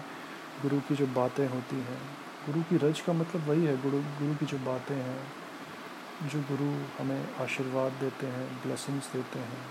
गुरु 0.62 0.80
की 0.80 0.94
जो 0.94 1.06
बातें 1.06 1.46
होती 1.48 1.76
हैं 1.76 2.00
गुरु 2.46 2.62
की 2.62 2.76
रज 2.76 3.00
का 3.00 3.12
मतलब 3.12 3.48
वही 3.48 3.64
है, 3.64 3.82
गुरु 3.82 3.98
गुरु 3.98 4.34
की 4.34 4.46
जो 4.46 4.58
बातें 4.58 4.94
हैं, 4.94 5.22
जो 6.28 6.40
गुरु 6.40 6.70
हमें 6.98 7.34
आशीर्वाद 7.40 7.92
देते 7.92 8.26
हैं 8.26 8.62
ब्लेसिंग्स 8.62 9.12
देते 9.12 9.38
हैं, 9.38 9.62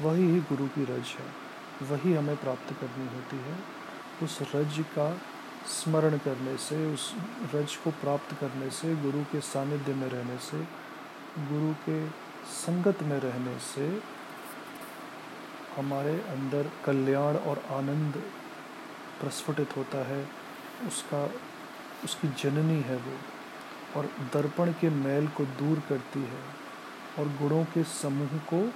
वही 0.00 0.24
ही 0.24 0.40
गुरु 0.40 0.66
की 0.66 0.84
रज 0.84 1.14
है, 1.18 1.26
वही 1.90 2.14
हमें 2.14 2.36
प्राप्त 2.36 2.72
करनी 2.80 3.06
होती 3.06 3.36
है। 3.36 3.56
उस 4.22 4.38
रज 4.54 4.78
का 4.78 5.20
स्मरण 5.66 6.18
करने 6.18 6.56
से, 6.56 6.94
उस 6.94 7.14
रज 7.54 7.76
को 7.76 7.90
प्राप्त 7.90 8.34
करने 8.40 8.70
से, 8.70 8.94
गुरु 8.96 9.22
के 9.22 9.40
सानिध्य 9.40 9.94
में 9.94 10.08
रहने 10.08 10.38
से, 10.38 10.62
गुरु 11.38 11.72
के 11.88 12.08
संगत 12.52 13.02
में 13.02 13.18
रहने 13.20 13.58
से, 13.58 14.02
हमारे 15.76 16.14
अंदर 16.28 16.70
कल्याण 16.84 17.36
और 17.36 17.64
आनंद 17.70 18.22
प्रस्फुटित 19.20 19.76
होता 19.76 19.98
है, 19.98 20.28
उसका 20.86 21.26
उसकी 22.04 22.28
जननी 22.28 22.80
है 22.80 22.96
वो, 22.96 23.18
और 23.96 24.06
दर्पण 24.06 24.72
के 24.72 24.90
मैल 24.90 25.28
को 25.28 25.44
दूर 25.44 25.82
करती 25.88 26.20
है, 26.20 26.42
और 27.18 27.28
गुणों 27.28 27.64
के 27.64 27.84
समूह 27.84 28.38
को 28.52 28.72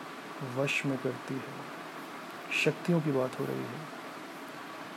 वश 0.57 0.87
में 0.87 0.99
करती 0.99 1.35
है। 1.35 1.73
शक्तियों 2.65 3.01
की 3.01 3.13
बात 3.13 3.41
हो 3.41 3.45
रही 3.45 3.61
है। 3.61 4.03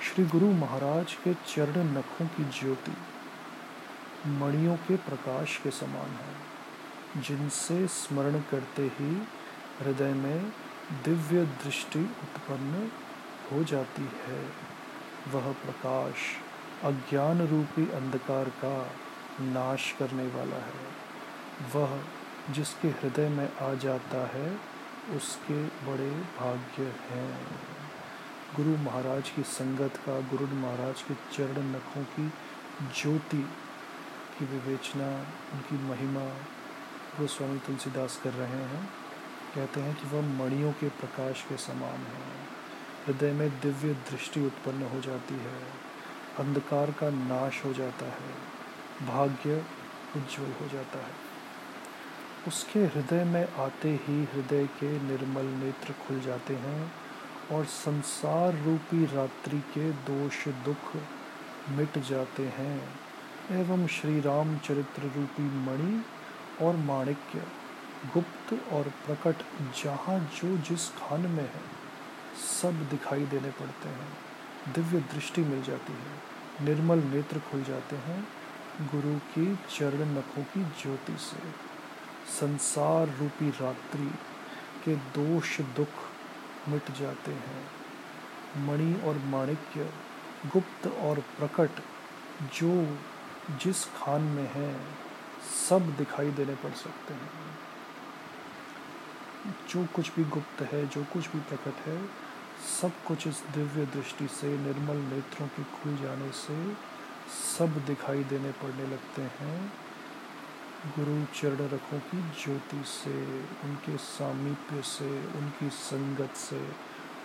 श्री 0.01 0.25
गुरु 0.25 0.51
महाराज 0.51 1.13
के 1.13 1.34
चरण 1.34 1.98
नखों 1.98 2.27
की 2.27 2.44
ज्योति 2.44 2.98
मणियों 4.29 4.75
के 4.75 4.96
प्रकाश 4.96 5.58
के 5.58 5.72
समान 5.72 6.10
है, 6.10 6.46
जिनसे 7.22 7.88
स्मरण 7.88 8.39
करते 8.39 8.84
ही 8.84 9.27
हृदय 9.79 10.13
में 10.13 10.50
दिव्य 11.05 11.46
दृष्टि 11.46 12.00
उत्पन्न 12.00 12.91
हो 13.51 13.63
जाती 13.63 14.10
है। 14.25 14.51
वह 15.27 15.51
प्रकाश 15.51 16.13
अज्ञान 16.84 17.48
रूपी 17.48 17.91
अंधकार 17.91 18.50
का 18.50 18.91
नाश 19.41 19.96
करने 20.00 20.27
वाला 20.27 20.55
है। 20.55 21.05
वह 21.75 22.03
जिसके 22.50 22.88
हृदय 22.88 23.29
में 23.29 23.58
आ 23.58 23.74
जाता 23.74 24.27
है, 24.27 24.60
उसके 25.17 25.67
बड़े 25.67 26.12
भाग्य 26.12 26.96
हैं। 27.10 27.60
गुरु 28.55 28.77
महाराज 28.77 29.29
की 29.29 29.44
संगत 29.44 29.98
का, 29.98 30.20
गुरु 30.20 30.48
महाराज 30.48 31.01
के 31.01 31.13
चरण 31.13 31.63
नखों 31.63 32.03
की 32.03 32.34
ज्योति 33.01 33.50
की 34.39 34.46
विवेचना, 34.46 35.20
उनकी 35.53 35.75
महिमा, 35.75 36.34
वो 37.20 37.27
स्वामी 37.27 37.60
तुलसीदास 37.60 38.22
कर 38.24 38.29
रहे 38.29 38.63
हैं। 38.63 38.89
कहते 39.55 39.82
हैं 39.82 39.96
कि 39.96 40.08
वह 40.08 40.22
मणियों 40.22 40.72
के 40.72 40.89
प्रकाश 40.89 41.46
के 41.50 41.58
समान 41.58 42.00
है। 42.00 42.46
हृदय 43.08 43.32
में 43.32 43.50
दिव्य 43.50 43.94
दृष्टि 43.94 44.46
उत्पन्न 44.46 44.84
हो 44.84 45.01
जाती 45.01 45.34
है। 45.34 45.95
अंधकार 46.39 46.92
का 46.92 47.10
नाश 47.10 47.63
हो 47.65 47.74
जाता 47.74 48.06
है, 48.06 48.34
भाग्य 49.08 49.63
उज्जवल 50.15 50.51
हो 50.62 50.68
जाता 50.68 51.00
है। 51.00 51.13
उसके 52.48 52.80
हृदय 52.86 53.24
में 53.24 53.46
आते 53.58 53.89
ही 54.04 54.24
हृदय 54.34 54.65
के 54.80 54.92
निर्मल 55.01 55.46
नेत्र 55.56 55.94
खुल 56.01 56.20
जाते 56.20 56.56
हैं 56.56 56.92
और 57.51 57.65
संसार 57.65 58.58
रूपी 58.63 59.06
रात्रि 59.06 59.60
के 59.74 59.92
दोष 60.10 60.48
दुख 60.65 60.96
मिट 61.70 61.98
जाते 62.00 62.44
हैं, 62.58 62.77
एवं 63.51 63.88
श्री 63.88 64.20
राम 64.22 64.58
चरित्र 64.58 65.12
रूपी 65.15 65.44
मणि 65.65 66.04
और 66.62 66.75
माणिक्य, 66.86 67.44
गुप्त 68.13 68.54
और 68.74 68.92
प्रकट 69.06 69.44
जहाँ 69.84 70.20
जो 70.36 70.58
जिस 70.60 70.88
खान 71.00 71.22
में 71.22 71.44
है, 71.44 71.62
सब 72.62 72.88
दिखाई 72.89 73.25
देने 73.25 73.51
पड़ते 73.51 73.89
हैं। 73.89 74.08
दिव्य 74.74 75.00
दृष्टि 75.00 75.41
मिल 75.41 75.63
जाती 75.63 75.93
है। 75.93 76.36
निर्मल 76.65 77.00
नेत्र 77.00 77.39
खुल 77.39 77.63
जाते 77.63 77.95
हैं 77.95 78.27
गुरु 78.81 79.19
की 79.19 79.55
चरण 79.55 80.17
नखों 80.17 80.43
की 80.43 80.63
ज्योति 80.63 81.17
से। 81.17 81.51
संसार 82.31 83.07
रूपी 83.07 83.50
रात्रि 83.50 84.12
के 84.86 84.95
दोष 84.95 85.62
दुख 85.62 85.88
मिट 86.69 86.91
जाते 86.91 87.31
हैं। 87.31 87.67
मणि 88.57 89.01
और 89.01 89.17
माणिक्य, 89.17 89.93
गुप्त 90.45 90.88
और 90.88 91.19
प्रकट, 91.19 91.69
जो 92.53 92.98
जिस 93.51 93.86
खान 93.86 94.22
में 94.22 94.51
है, 94.53 94.79
सब 95.69 95.95
दिखाई 95.98 96.31
देने 96.31 96.55
पड़ 96.55 96.74
सकते 96.74 97.13
हैं। 97.13 97.60
जो 99.69 99.88
कुछ 99.95 100.15
भी 100.15 100.24
गुप्त 100.24 100.62
है, 100.62 100.88
जो 100.88 101.03
कुछ 101.03 101.27
भी 101.27 101.39
प्रकट 101.39 101.88
है 101.88 102.25
सब 102.65 102.91
कुछ 103.07 103.27
इस 103.27 103.43
दिव्य 103.55 103.86
दृष्टि 103.86 104.27
से, 104.27 104.57
निर्मल 104.57 104.98
नेत्रों 104.98 105.48
के 105.48 105.63
खुल 105.63 105.98
जाने 105.98 106.31
से 106.31 106.74
सब 107.57 107.86
दिखाई 107.86 108.24
देने 108.24 108.51
पड़ने 108.51 108.88
लगते 108.88 109.22
हैं। 109.22 109.74
गुरु 110.95 111.25
चरण 111.25 111.67
रखों 111.67 112.00
की 112.00 112.22
ज्योति 112.22 112.84
से, 112.86 113.41
उनके 113.41 113.98
सामीप्य 113.98 114.81
से, 114.81 115.10
उनकी 115.27 115.69
संगत 115.69 116.36
से, 116.36 116.60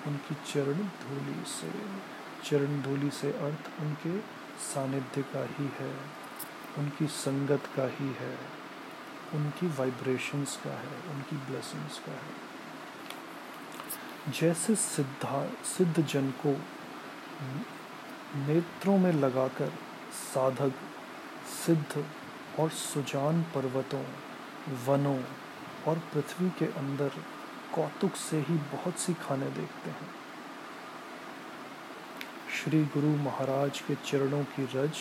उनकी 0.07 0.35
चरण 0.35 0.75
धूलि 0.75 1.45
से। 1.47 1.73
चरण 2.45 2.83
धूलि 2.83 3.11
से 3.11 3.33
अर्थ 3.33 3.81
उनके 3.81 4.19
सानिध्य 4.75 5.23
का 5.23 5.45
ही 5.45 5.71
है, 5.81 5.95
उनकी 6.79 7.07
संगत 7.07 7.69
का 7.77 7.85
ही 7.85 8.09
है, 8.21 8.39
उनकी 9.35 9.67
वाइब्रेशंस 9.67 10.57
का 10.65 10.71
है, 10.71 11.15
उनकी 11.15 11.37
ब्लेसिंग्स 11.37 11.99
का 11.99 12.13
है। 12.13 12.50
जैसे 14.29 14.75
सिद्धा 14.75 15.45
सिद्ध 15.65 16.07
जन 16.07 16.31
को 16.31 16.53
नेत्रों 18.37 18.99
में 18.99 19.13
लगाकर 19.13 19.73
साधक, 20.13 20.73
सिद्ध 21.67 22.05
और 22.61 22.71
सुजान 22.71 23.43
पर्वतों, 23.43 24.05
वनों 24.87 25.23
और 25.89 25.99
पृथ्वी 25.99 26.51
के 26.51 26.65
अंदर 26.65 27.09
कौतुक 27.75 28.15
से 28.15 28.41
ही 28.41 28.55
बहुत 28.55 28.99
सी 28.99 29.15
खाने 29.15 29.47
देखते 29.47 29.91
हैं। 29.91 30.11
श्री 32.55 32.85
गुरु 32.85 33.09
महाराज 33.09 33.81
के 33.81 33.95
चरणों 33.95 34.45
की 34.45 34.65
रज, 34.65 34.99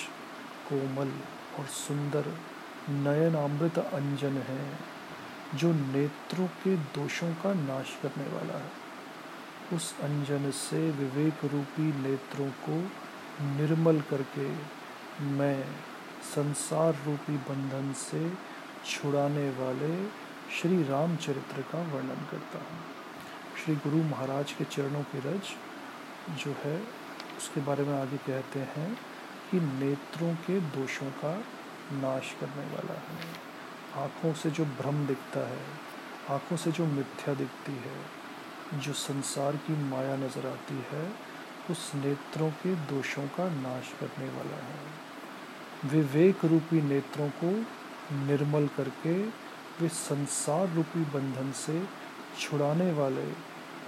कोमल 0.70 1.12
और 1.60 1.66
सुंदर 1.66 2.38
नयन 2.90 3.36
अमृत 3.36 3.78
अंजन 3.78 4.38
है, 4.38 4.80
जो 5.56 5.74
नेत्रों 5.74 6.48
के 6.48 6.76
दोषों 6.76 7.34
का 7.34 7.54
नाश 7.54 7.98
करने 8.02 8.28
वाला 8.28 8.58
है। 8.58 8.89
उस 9.74 10.00
अंजन 10.00 10.52
से 10.52 10.92
विवेक 10.92 11.46
रूपी 11.46 11.82
नेत्रों 11.82 12.50
को 12.50 12.78
निर्मल 13.58 14.02
करके 14.02 14.50
मैं 15.26 15.64
संसार 16.36 16.94
रूपी 17.06 17.38
बंधन 17.38 17.94
से 17.94 18.34
छुड़ाने 18.86 19.50
वाले 19.50 20.08
श्री 20.56 20.84
रामचरित्र 20.84 21.62
का 21.62 21.82
वर्णन 21.94 22.26
करता 22.32 22.58
हूँ। 22.58 22.80
श्री 23.66 23.76
गुरु 23.76 24.04
महाराज 24.04 24.52
के 24.52 24.64
चरणों 24.64 25.04
की 25.04 25.20
रज 25.20 25.42
जो 26.44 26.52
है, 26.52 26.82
उसके 27.38 27.62
बारे 27.62 27.84
में 27.84 28.02
आगे 28.02 28.18
कहते 28.18 28.60
हैं 28.60 28.98
कि 29.52 29.60
नेत्रों 29.60 30.36
के 30.36 30.60
दोषों 30.60 31.12
का 31.12 31.36
नाश 31.94 32.36
करने 32.40 32.66
वाला 32.66 32.94
है। 32.94 33.34
आँखों 34.04 34.34
से 34.34 34.52
जो 34.52 34.66
भ्रम 34.66 35.08
दिखता 35.08 35.40
है, 35.40 35.66
आँखों 36.30 36.58
से 36.58 36.72
जो 36.72 36.86
मिथ्या 36.86 37.34
दिखती 37.34 37.72
है 37.72 38.19
जो 38.74 38.94
संसार 38.94 39.56
की 39.56 39.84
माया 39.84 40.16
नज़र 40.16 40.48
आती 40.48 40.86
है, 40.92 41.14
उस 41.72 41.92
नेत्रों 41.96 42.52
के 42.52 42.76
दोषों 42.76 43.28
का 43.28 43.50
नाश 43.50 43.94
करने 44.00 44.30
वाला 44.30 44.56
है। 44.56 44.80
विवेक 45.86 46.46
रूपी 46.46 46.82
नेत्रों 46.82 47.30
को 47.30 47.66
निर्मल 48.16 48.68
करके 48.68 49.24
वे 49.82 49.90
संसार 49.90 50.70
रूपी 50.70 51.00
बंधन 51.00 51.52
से 51.52 51.88
छुड़ाने 52.40 52.92
वाले 52.92 53.26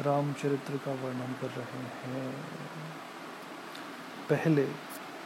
रामचरित्र 0.01 0.77
का 0.77 0.91
वर्णन 0.91 1.35
कर 1.41 1.47
रहे 1.47 1.83
हैं। 1.83 2.35
पहले 4.29 4.63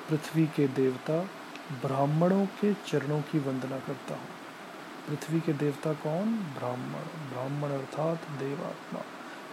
पृथ्वी 0.09 0.47
के 0.47 0.67
देवता 0.67 1.23
ब्राह्मणों 1.85 2.45
के 2.45 2.73
चरणों 2.73 3.21
की 3.21 3.39
वंदना 3.39 3.79
करता 3.79 4.13
हूँ। 4.13 4.27
पृथ्वी 5.07 5.39
के 5.39 5.53
देवता 5.53 5.93
कौन? 5.93 6.35
ब्राह्मण। 6.35 7.29
ब्राह्मण 7.29 7.69
अर्थात 7.69 8.17
देवात्मा। 8.29 9.01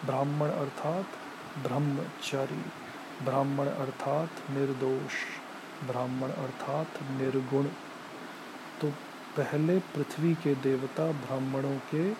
ब्राह्मण 0.06 0.48
अर्थात 0.48 1.06
ब्रह्मचारी। 1.66 2.64
ब्राह्मण 3.24 3.66
अर्थात 3.66 4.30
निर्दोष। 4.50 5.12
ब्राह्मण 5.84 6.30
अर्थात 6.30 6.86
निर्गुण। 7.02 7.64
तो 8.80 8.90
पहले 9.36 9.78
पृथ्वी 9.78 10.34
के 10.34 10.54
देवता 10.54 11.12
ब्राह्मणों 11.12 11.76
के 11.76 12.14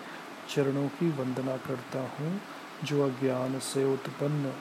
चरणों 0.49 0.87
की 0.87 1.09
वंदना 1.09 1.57
करता 1.57 1.99
हूँ, 1.99 2.41
जो 2.83 3.09
अज्ञान 3.09 3.59
से 3.59 3.93
उत्पन्न 3.93 4.53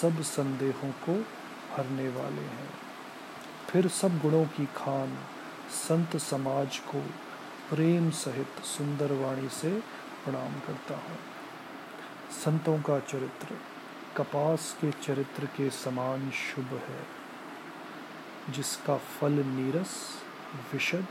सब 0.00 0.22
संदेहों 0.22 0.90
को 0.90 1.24
हरने 1.76 2.08
वाले 2.08 2.42
हैं। 2.42 2.70
फिर 3.70 3.88
सब 3.88 4.18
गुणों 4.18 4.44
की 4.44 4.66
खान, 4.66 5.18
संत 5.70 6.16
समाज 6.16 6.78
को 6.78 7.00
प्रेम 7.70 8.10
सहित 8.10 8.64
सुंदर 8.64 9.12
वाणी 9.12 9.48
से 9.48 9.80
प्रणाम 10.24 10.52
करता 10.52 10.94
हूँ। 10.94 11.29
संतों 12.30 12.78
का 12.78 12.98
चरित्र, 12.98 13.46
कपास 14.16 14.76
के 14.80 14.90
चरित्र 14.90 15.46
के 15.46 15.70
समान 15.70 16.30
शुभ 16.30 16.64
है, 16.64 17.06
जिसका 18.52 18.96
फल 18.96 19.32
नीरस, 19.32 20.14
विशद 20.72 21.06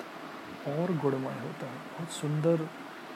और 0.68 0.98
गुणमय 0.98 1.34
होता 1.34 1.66
है। 1.66 1.78
बहुत 1.78 2.10
सुंदर 2.10 2.70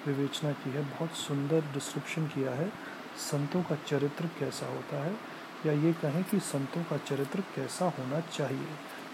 विवेचना 0.08 0.52
की 0.52 0.70
है, 0.70 0.84
बहुत 0.84 1.12
सुंदर 1.12 1.62
डिस्क्रिप्शन 1.62 2.28
किया 2.28 2.52
है, 2.52 2.70
संतों 3.18 3.64
का 3.64 3.76
चरित्र 3.76 4.30
कैसा 4.40 4.66
होता 4.66 5.04
है, 5.04 5.14
या 5.66 5.74
ये 5.74 5.94
कहें 5.94 6.24
कि 6.24 6.40
संतों 6.40 6.84
का 6.84 6.98
चरित्र 6.98 7.42
कैसा 7.42 7.86
होना 7.86 8.20
चाहिए। 8.20 8.68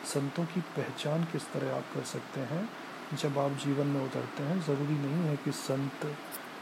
संतों 0.05 0.45
की 0.45 0.61
पहचान 0.61 1.23
किस 1.23 1.51
तरह 1.53 1.75
आप 1.75 1.83
कर 1.95 2.03
सकते 2.03 2.39
हैं? 2.39 2.69
जब 3.13 3.39
आप 3.39 3.51
जीवन 3.51 3.87
में 3.87 4.05
उतरते 4.05 4.43
हैं, 4.43 4.61
ज़रूरी 4.61 4.93
नहीं 4.93 5.27
है 5.27 5.37
कि 5.37 5.51
संत 5.51 6.15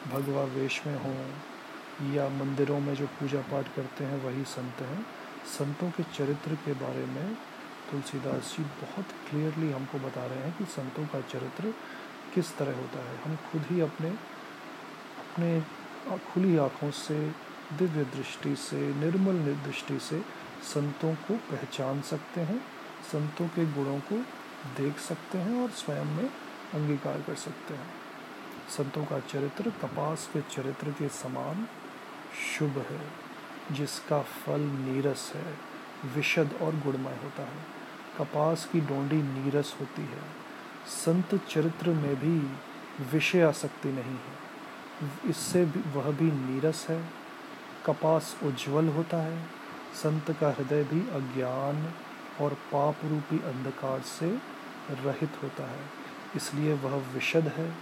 भगवा 0.08 0.44
वेश 0.44 0.88
में 0.88 0.96
हों 0.96 1.30
या 2.02 2.30
मंदिरों 2.30 2.80
में 2.80 2.96
जो 2.96 3.08
पूजा 3.08 3.42
पाठ 3.42 3.76
करते 3.76 4.04
हैं, 4.04 4.24
वही 4.24 4.44
संत 4.44 4.82
हैं। 4.82 5.06
संतों 5.46 5.92
के 5.92 6.04
चरित्र 6.04 6.56
के 6.56 6.74
बारे 6.74 7.06
में 7.06 7.34
तुलसीदास 7.92 8.56
जी 8.58 8.64
बहुत 8.64 9.06
क्लियरली 9.30 9.72
हमको 9.72 10.00
बता 10.00 10.26
रहे 10.26 10.40
हैं 10.40 10.58
कि 10.58 10.66
संतों 10.66 11.06
का 11.06 11.22
चरित्र 11.22 11.74
किस 12.36 12.58
तरह 12.58 12.76
होता 12.76 13.00
है। 13.00 13.18
हम 13.18 13.36
खुद 13.36 13.66
ही 13.70 13.82
अपने 13.82 14.10
अपने 15.20 15.62
खुली 16.18 16.58
आँखों 16.58 16.92
से, 16.92 17.30
दिव्य 17.74 18.04
दृष्टि 18.04 18.56
से, 18.56 18.94
निर्मल 18.94 19.56
दृष्टि 19.56 20.00
से 20.00 20.20
संतों 20.64 21.16
को 21.16 21.36
पहचान 21.36 22.02
सकते 22.02 22.42
हैं, 22.42 22.60
संतों 23.12 23.48
के 23.48 23.66
गुणों 23.66 24.00
को 24.00 24.18
देख 24.78 25.00
सकते 25.00 25.38
हैं 25.38 25.64
और 25.64 25.70
स्वयं 25.70 26.06
में 26.06 26.30
अंगीकार 26.74 27.22
कर 27.22 27.36
सकते 27.36 27.74
हैं। 27.74 27.90
संतों 28.70 29.06
का 29.06 29.20
चरित्र 29.20 29.70
कपास 29.70 30.30
के 30.34 30.42
चरित्र 30.42 30.92
के 30.92 31.10
समान 31.10 31.68
शुभ 32.38 32.86
है, 32.90 33.12
जिसका 33.72 34.22
फल 34.22 34.60
नीरस 34.60 35.34
है, 35.36 35.58
विशद 36.16 36.50
और 36.62 36.76
गुणमय 36.76 37.20
होता 37.24 37.44
है। 37.44 37.78
कपास 38.20 38.70
की 38.72 38.82
डोंडी 38.82 39.16
नीरस 39.16 39.78
होती 39.82 40.02
है। 40.02 40.22
संत 40.88 41.36
चरित्र 41.50 41.90
में 41.90 42.16
भी 42.16 42.58
विषय 43.06 43.42
आसक्ति 43.42 43.90
नहीं 43.90 44.04
है। 44.04 44.48
इससे 45.26 45.66
भी 45.66 45.80
वह 45.80 46.12
भी 46.12 46.32
नीरस 46.32 46.88
है। 46.90 47.10
कपास 47.86 48.38
उज्जवल 48.44 48.88
होता 48.88 49.18
है। 49.18 49.48
संत 49.94 50.32
का 50.32 50.50
हृदय 50.50 50.84
भी 50.84 51.00
अज्ञान 51.00 51.94
और 52.42 52.54
पाप 52.54 52.96
रूपी 53.04 53.40
अंधकार 53.40 54.02
से 54.02 54.38
रहित 54.90 55.44
होता 55.44 55.72
है। 55.72 55.86
इसलिए 56.36 56.74
वह 56.74 56.96
विशद 57.14 57.52
है 57.56 57.76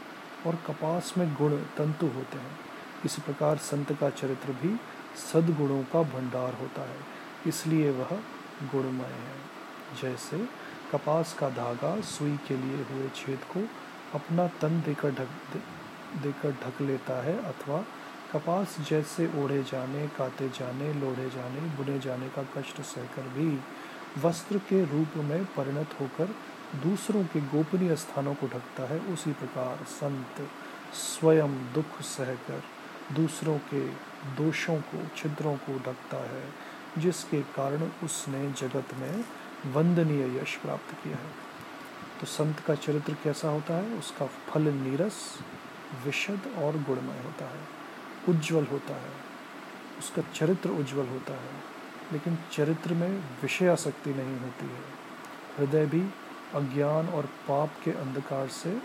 और 0.48 0.56
कपास 0.56 1.14
में 1.18 1.34
गुण 1.34 1.56
तंतु 1.56 2.08
होते 2.08 2.38
हैं। 2.38 2.65
इस 3.06 3.16
प्रकार 3.20 3.58
संत 3.58 3.92
का 4.00 4.10
चरित्र 4.10 4.52
भी 4.52 4.76
सदगुणों 5.34 5.84
का 5.84 6.02
भंडार 6.02 6.54
होता 6.54 6.82
है। 6.82 6.98
इसलिए 7.48 7.92
वह 7.92 8.10
गुणमय 8.64 9.14
है। 9.24 9.38
जैसे 10.02 10.38
कपास 10.92 11.34
का 11.34 11.50
धागा 11.50 12.02
सुई 12.02 12.38
के 12.48 12.58
लिए 12.58 12.86
हुए 12.92 13.10
छेद 13.16 13.40
को 13.54 13.68
अपना 14.14 14.48
तन 14.48 14.82
देकर 14.82 15.12
ढक 15.12 15.62
देकर 16.24 16.52
ढक 16.52 16.82
लेता 16.82 17.22
है 17.24 17.38
अथवा 17.44 17.84
कपास 18.34 18.78
जैसे 18.90 19.44
ओढ़े 19.44 19.64
जाने, 19.64 20.08
काते 20.08 20.50
जाने, 20.50 20.94
लोढ़े 20.94 21.30
जाने, 21.30 21.62
बुने 21.62 22.00
जाने 22.00 22.30
का 22.30 22.44
कष्ट 22.58 22.82
सहकर 22.82 23.22
भी 23.22 23.60
वस्त्र 24.22 24.58
के 24.58 24.84
रूप 24.86 25.18
में 25.18 25.46
परिणत 25.46 25.96
होकर 26.02 26.36
दूसरों 26.84 27.24
के 27.24 27.42
गोपनीय 27.42 27.96
स्थानों 27.96 28.34
को 28.36 28.48
ढकता 28.48 28.84
है, 28.84 29.00
उसी 29.00 29.32
प्रकार 29.32 29.84
संत 29.86 30.48
स्वयं 30.94 31.74
दुख 31.74 32.02
सहकर 32.02 32.64
दूसरों 33.14 33.58
के 33.58 33.88
दोषों 34.36 34.82
को, 34.82 35.08
छिद्रों 35.18 35.58
को 35.58 35.80
ढकता 35.80 36.18
है, 36.18 36.54
जिसके 36.98 37.42
कारण 37.42 37.90
उसने 38.04 38.52
जगत 38.52 38.86
में 38.94 39.26
वंदनीय 39.74 40.38
यश 40.38 40.56
प्राप्त 40.56 41.04
किया 41.04 41.18
है। 41.18 41.32
तो 42.22 42.26
संत 42.26 42.60
का 42.60 42.76
चरित्र 42.76 43.14
कैसा 43.24 43.50
होता 43.50 43.74
है? 43.74 43.94
उसका 43.94 44.26
फल 44.26 44.62
नीरस, 44.62 45.40
विशद 46.06 46.40
और 46.58 46.74
गुणमय 46.74 47.24
होता 47.24 47.46
है। 47.46 47.68
उज्जवल 48.30 48.66
होता 48.66 48.96
है। 48.96 49.12
उसका 50.00 50.22
चरित्र 50.22 50.70
उज्जवल 50.70 51.08
होता 51.08 51.34
है। 51.34 51.54
लेकिन 52.14 52.38
चरित्र 52.52 52.94
में 52.94 53.20
विषय 53.42 53.68
आसक्ति 53.68 54.10
नहीं 54.10 54.40
होती 54.40 54.66
है। 54.66 54.82
हृदय 55.58 55.86
भी 55.86 56.02
अज्ञान 56.56 57.10
और 57.10 57.26
पाप 57.26 57.72
के 57.84 57.92
अंधकार 57.92 58.48
से 58.48 58.82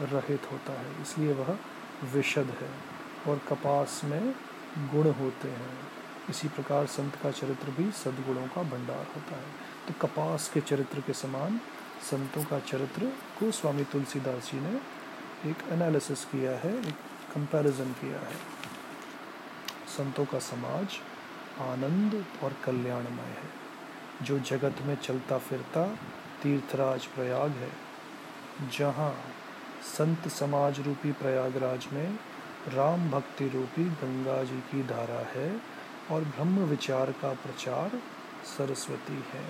रहित 0.00 0.52
होता 0.52 0.72
है। 0.72 1.02
इसलिए 1.02 1.32
वह 1.32 1.58
विशद 2.04 2.54
है। 2.60 2.93
और 3.28 3.40
कपास 3.48 4.00
में 4.04 4.34
गुण 4.78 5.10
होते 5.10 5.48
हैं। 5.48 5.78
इसी 6.30 6.48
प्रकार 6.48 6.86
संत 6.86 7.16
का 7.22 7.30
चरित्र 7.30 7.70
भी 7.70 7.90
सद्गुणों 7.90 8.46
का 8.46 8.62
भंडार 8.62 9.06
होता 9.16 9.36
है। 9.36 9.52
तो 9.88 10.06
कपास 10.06 10.50
के 10.54 10.60
चरित्र 10.60 11.00
के 11.00 11.12
समान 11.12 11.60
संतों 12.10 12.44
का 12.44 12.58
चरित्र 12.58 13.06
को 13.06 13.50
स्वामी 13.50 13.84
तुलसीदास 13.84 14.50
जी 14.52 14.60
ने 14.60 14.80
एक 15.50 15.56
एनालिसिस 15.72 16.24
किया 16.24 16.50
है, 16.50 16.78
एक 16.78 16.94
कंपैरिजन 17.34 17.92
किया 17.92 18.18
है। 18.18 18.36
संतों 19.96 20.24
का 20.24 20.38
समाज 20.38 20.98
आनंद 21.60 22.24
और 22.42 22.56
कल्याणमय 22.64 23.36
है। 23.40 23.64
जो 24.22 24.38
जगत 24.38 24.76
में 24.82 24.94
चलता 24.96 25.38
फिरता 25.38 25.86
तीर्थराज 26.42 27.06
प्रयाग 27.06 27.50
है, 27.50 27.70
जहाँ 28.78 29.14
संत 29.82 30.28
समाज 30.28 30.80
रूपी 30.80 31.12
प्रयागराज 31.12 31.86
में 31.92 32.18
राम 32.68 33.10
भक्ति 33.10 33.48
रूपी 33.48 33.84
गंगा 33.84 34.44
जी 34.44 34.58
की 34.60 34.82
धारा 34.82 35.20
है 35.30 35.60
और 36.10 36.24
ब्रह्म 36.24 36.58
विचार 36.58 37.12
का 37.12 37.32
प्रचार 37.32 37.90
सरस्वती 38.44 39.24
है। 39.32 39.44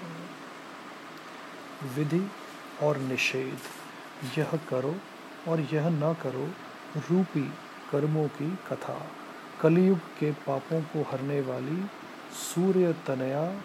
विधि 1.95 2.31
और 2.83 2.99
निषेध, 2.99 3.59
यह 4.39 4.59
करो 4.69 4.95
और 5.49 5.61
यह 5.61 5.89
न 5.89 6.17
करो, 6.23 6.49
रूपी 7.11 7.53
कर्मों 7.91 8.29
की 8.29 8.51
कथा, 8.71 9.07
कलयुग 9.61 9.99
के 9.99 10.33
पापों 10.33 10.81
को 10.83 11.03
हरने 11.03 11.41
वाली 11.41 11.85
सूर्य 12.33 12.93
तनया 12.93 13.61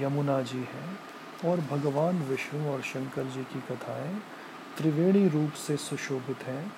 यमुना 0.00 0.42
जी 0.42 0.58
हैं 0.58 0.98
और 1.44 1.60
भगवान 1.60 2.22
विष्णु 2.22 2.68
और 2.70 2.82
शंकर 2.82 3.24
जी 3.24 3.42
की 3.42 3.60
कथाएँ 3.60 4.22
त्रिवेणी 4.76 5.28
रूप 5.28 5.52
से 5.52 5.76
सुशोभित 5.76 6.42
हैं। 6.42 6.72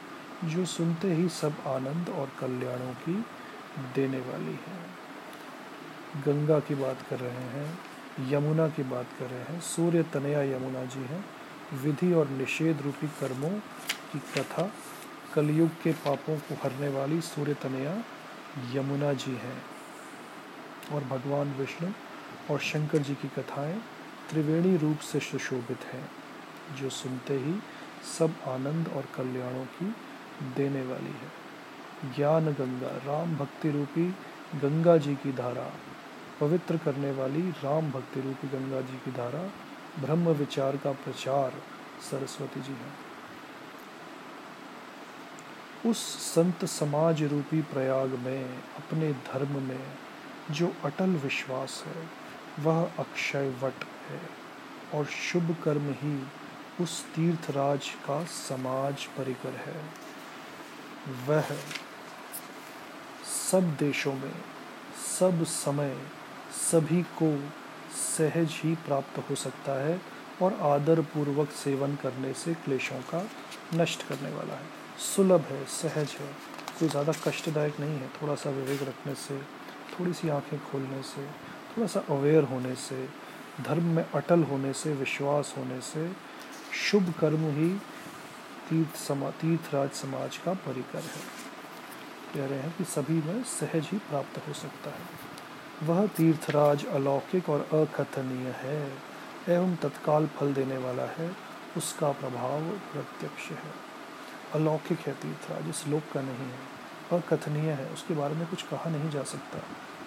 जो 0.45 0.67
सुनते 0.67 1.15
ही 1.15 1.29
सब 1.29 1.53
आनंद 1.67 2.09
और 2.09 2.31
कल्याणों 2.39 2.95
की 2.95 3.25
देने 3.95 4.21
वाली 4.21 4.59
है। 4.67 4.93
गंगा 6.27 6.61
की 6.61 6.75
बात 6.75 6.99
कर 7.11 7.21
रहे 7.21 7.31
हैं, 7.31 7.79
यमुना 8.29 8.69
की 8.69 8.83
बात 8.83 9.07
कर 9.19 9.27
रहे 9.27 9.41
हैं, 9.41 9.61
सूर्य 9.61 10.03
तनया 10.03 10.43
यमुना 10.43 10.85
जी 10.85 11.01
हैं। 11.01 11.25
विधि 11.73 12.13
और 12.13 12.29
निषेध 12.29 12.83
रूपी 12.83 13.07
कर्मों 13.07 13.51
की 14.13 14.19
कथा 14.19 14.73
कलयुग 15.35 15.69
के 15.69 15.93
पापों 15.93 16.39
को 16.39 16.55
हरने 16.55 16.89
वाली 16.89 17.21
सूर्य 17.21 17.55
तनया 17.55 18.05
यमुना 18.73 19.13
जी 19.13 19.33
हैं। 19.33 19.63
और 20.93 21.05
भगवान 21.05 21.53
विष्णु 21.53 21.91
और 22.51 22.59
शंकर 22.61 22.99
जी 22.99 23.15
की 23.15 23.29
कथाएँ 23.29 23.83
त्रिवेणी 24.31 24.77
रूप 24.77 24.99
से 24.99 25.21
सुशोभित 25.21 25.85
हैं, 25.85 26.11
जो 26.77 26.91
सुनते 26.91 27.35
ही 27.35 27.55
सब 28.19 28.35
आनंद 28.49 28.89
और 28.89 29.05
कल्याणों 29.15 29.65
की 29.65 29.95
देने 30.57 30.83
वाली 30.83 31.13
है। 31.13 31.43
ज्ञान 32.17 32.47
गंगा, 32.47 32.89
राम 32.89 33.37
भक्ति 33.37 33.71
रूपी 33.71 34.07
गंगा 34.55 34.97
जी 34.97 35.15
की 35.15 35.33
धारा, 35.33 35.73
पवित्र 36.41 36.77
करने 36.77 37.13
वाली 37.13 37.51
राम 37.51 37.91
भक्ति 37.91 38.21
रूपी 38.21 38.49
गंगा 38.49 38.81
जी 38.81 38.97
की 39.05 39.13
धारा, 39.13 39.51
ब्रह्म 40.01 40.29
विचार 40.29 40.77
का 40.77 40.93
प्रचार 40.93 41.53
सरस्वती 42.11 42.61
जी 42.61 42.73
है। 42.73 43.13
उस 45.91 45.99
संत 46.35 46.65
समाज 46.65 47.23
रूपी 47.23 47.63
प्रयाग 47.63 48.09
में, 48.09 48.59
अपने 48.77 49.13
धर्म 49.13 49.63
में, 49.63 49.87
जो 50.51 50.73
अटल 50.85 51.11
विश्वास 51.11 51.85
है, 51.87 52.09
वह 52.65 52.91
अक्षय 52.99 53.55
वट 53.63 53.85
है 54.11 54.21
और 54.95 55.05
शुभ 55.05 55.57
कर्म 55.65 55.91
ही 55.91 56.27
उस 56.81 57.05
तीर्थराज 57.05 57.89
का 57.89 58.25
समाज 58.25 59.05
परिकर 59.05 59.53
है। 59.53 60.02
वह 61.29 61.49
सब 63.27 63.77
देशों 63.77 64.13
में, 64.15 64.33
सब 65.19 65.45
समय, 65.45 65.97
सभी 66.53 67.03
को 67.03 67.31
सहज 67.93 68.61
ही 68.65 68.75
प्राप्त 68.87 69.19
हो 69.31 69.35
सकता 69.35 69.73
है 69.85 70.01
और 70.43 70.59
आदर 70.63 71.01
पूर्वक 71.01 71.51
सेवन 71.51 71.97
करने 71.97 72.33
से 72.33 72.55
क्लेशों 72.55 73.01
का 73.13 73.25
नष्ट 73.75 74.09
करने 74.09 74.31
वाला 74.31 74.55
है। 74.55 74.67
सुलभ 74.99 75.41
है, 75.41 75.65
सहज 75.65 76.17
है, 76.21 76.33
कोई 76.79 76.89
ज़्यादा 76.89 77.13
कष्टदायक 77.27 77.81
नहीं 77.81 77.99
है। 77.99 78.09
थोड़ा 78.23 78.35
सा 78.35 78.51
विवेक 78.51 78.83
रखने 78.83 79.15
से 79.15 79.39
थोड़ी 79.93 80.13
सी 80.13 80.29
आँखें 80.29 80.59
खोलने 80.71 81.03
से 81.03 81.27
थोड़ा 81.77 81.87
सा 81.87 82.01
अवेयर 82.11 82.45
होने 82.45 82.75
से, 82.75 83.09
धर्म 83.61 83.85
में 83.85 84.05
अटल 84.05 84.43
होने 84.43 84.73
से, 84.73 84.93
विश्वास 84.93 85.55
होने 85.59 85.81
से, 85.81 86.11
शुभ 86.73 87.13
कर्म 87.21 87.51
ही 87.51 87.69
तीर्थ 88.69 88.97
समा, 88.97 89.31
तीर्थराज 89.31 89.91
समाज 89.91 90.37
का 90.37 90.53
परिकर 90.53 90.99
है। 90.99 91.43
कह 92.35 92.47
रहे 92.47 92.59
हैं 92.59 92.77
कि 92.79 92.85
सभी 92.85 93.15
में 93.15 93.45
सहज 93.45 93.89
ही 93.93 93.99
प्राप्त 93.99 94.49
हो 94.49 94.53
सकता 94.53 94.91
है। 94.91 95.33
वह 95.83 96.07
तीर्थराज 96.07 96.87
अलौकिक 96.87 97.49
और 97.49 97.61
अकथनीय 97.61 98.55
है, 98.59 98.93
एवं 99.49 99.77
तत्काल 99.77 100.27
फल 100.27 100.55
देने 100.55 100.77
वाला 100.77 101.03
है, 101.03 101.37
उसका 101.77 102.13
प्रभाव 102.13 102.61
प्रत्यक्ष 102.71 103.51
है। 103.51 103.75
अलौकिक 104.55 104.99
है 104.99 105.13
तीर्थराज, 105.13 105.69
इस 105.69 105.87
लोक 105.89 106.03
का 106.15 106.21
नहीं 106.21 106.51
है। 106.51 106.73
अकथनीय 107.13 107.71
है, 107.71 107.87
उसके 107.87 108.15
बारे 108.15 108.35
में 108.35 108.47
कुछ 108.47 108.63
कहा 108.63 108.91
नहीं 108.91 109.11
जा 109.11 109.23
सकता। 109.23 109.59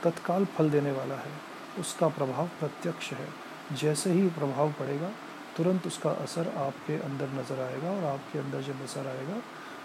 तत्काल 0.03 0.45
फल 0.45 0.69
देने 0.69 0.91
वाला 0.91 1.15
है, 1.15 1.31
उसका 1.79 2.07
प्रभाव 2.07 2.47
प्रत्यक्ष 2.47 3.11
है। 3.13 3.27
जैसे 3.71 4.11
ही 4.11 4.27
प्रभाव 4.27 4.71
पड़ेगा 4.71 5.11
तुरंत 5.57 5.87
उसका 5.87 6.09
असर 6.23 6.47
आपके 6.57 6.97
अंदर 7.01 7.29
नज़र 7.33 7.59
आएगा 7.61 7.91
और 7.91 8.03
आपके 8.05 8.39
अंदर 8.39 8.61
जब 8.63 8.83
असर 8.83 9.07
आएगा 9.07 9.39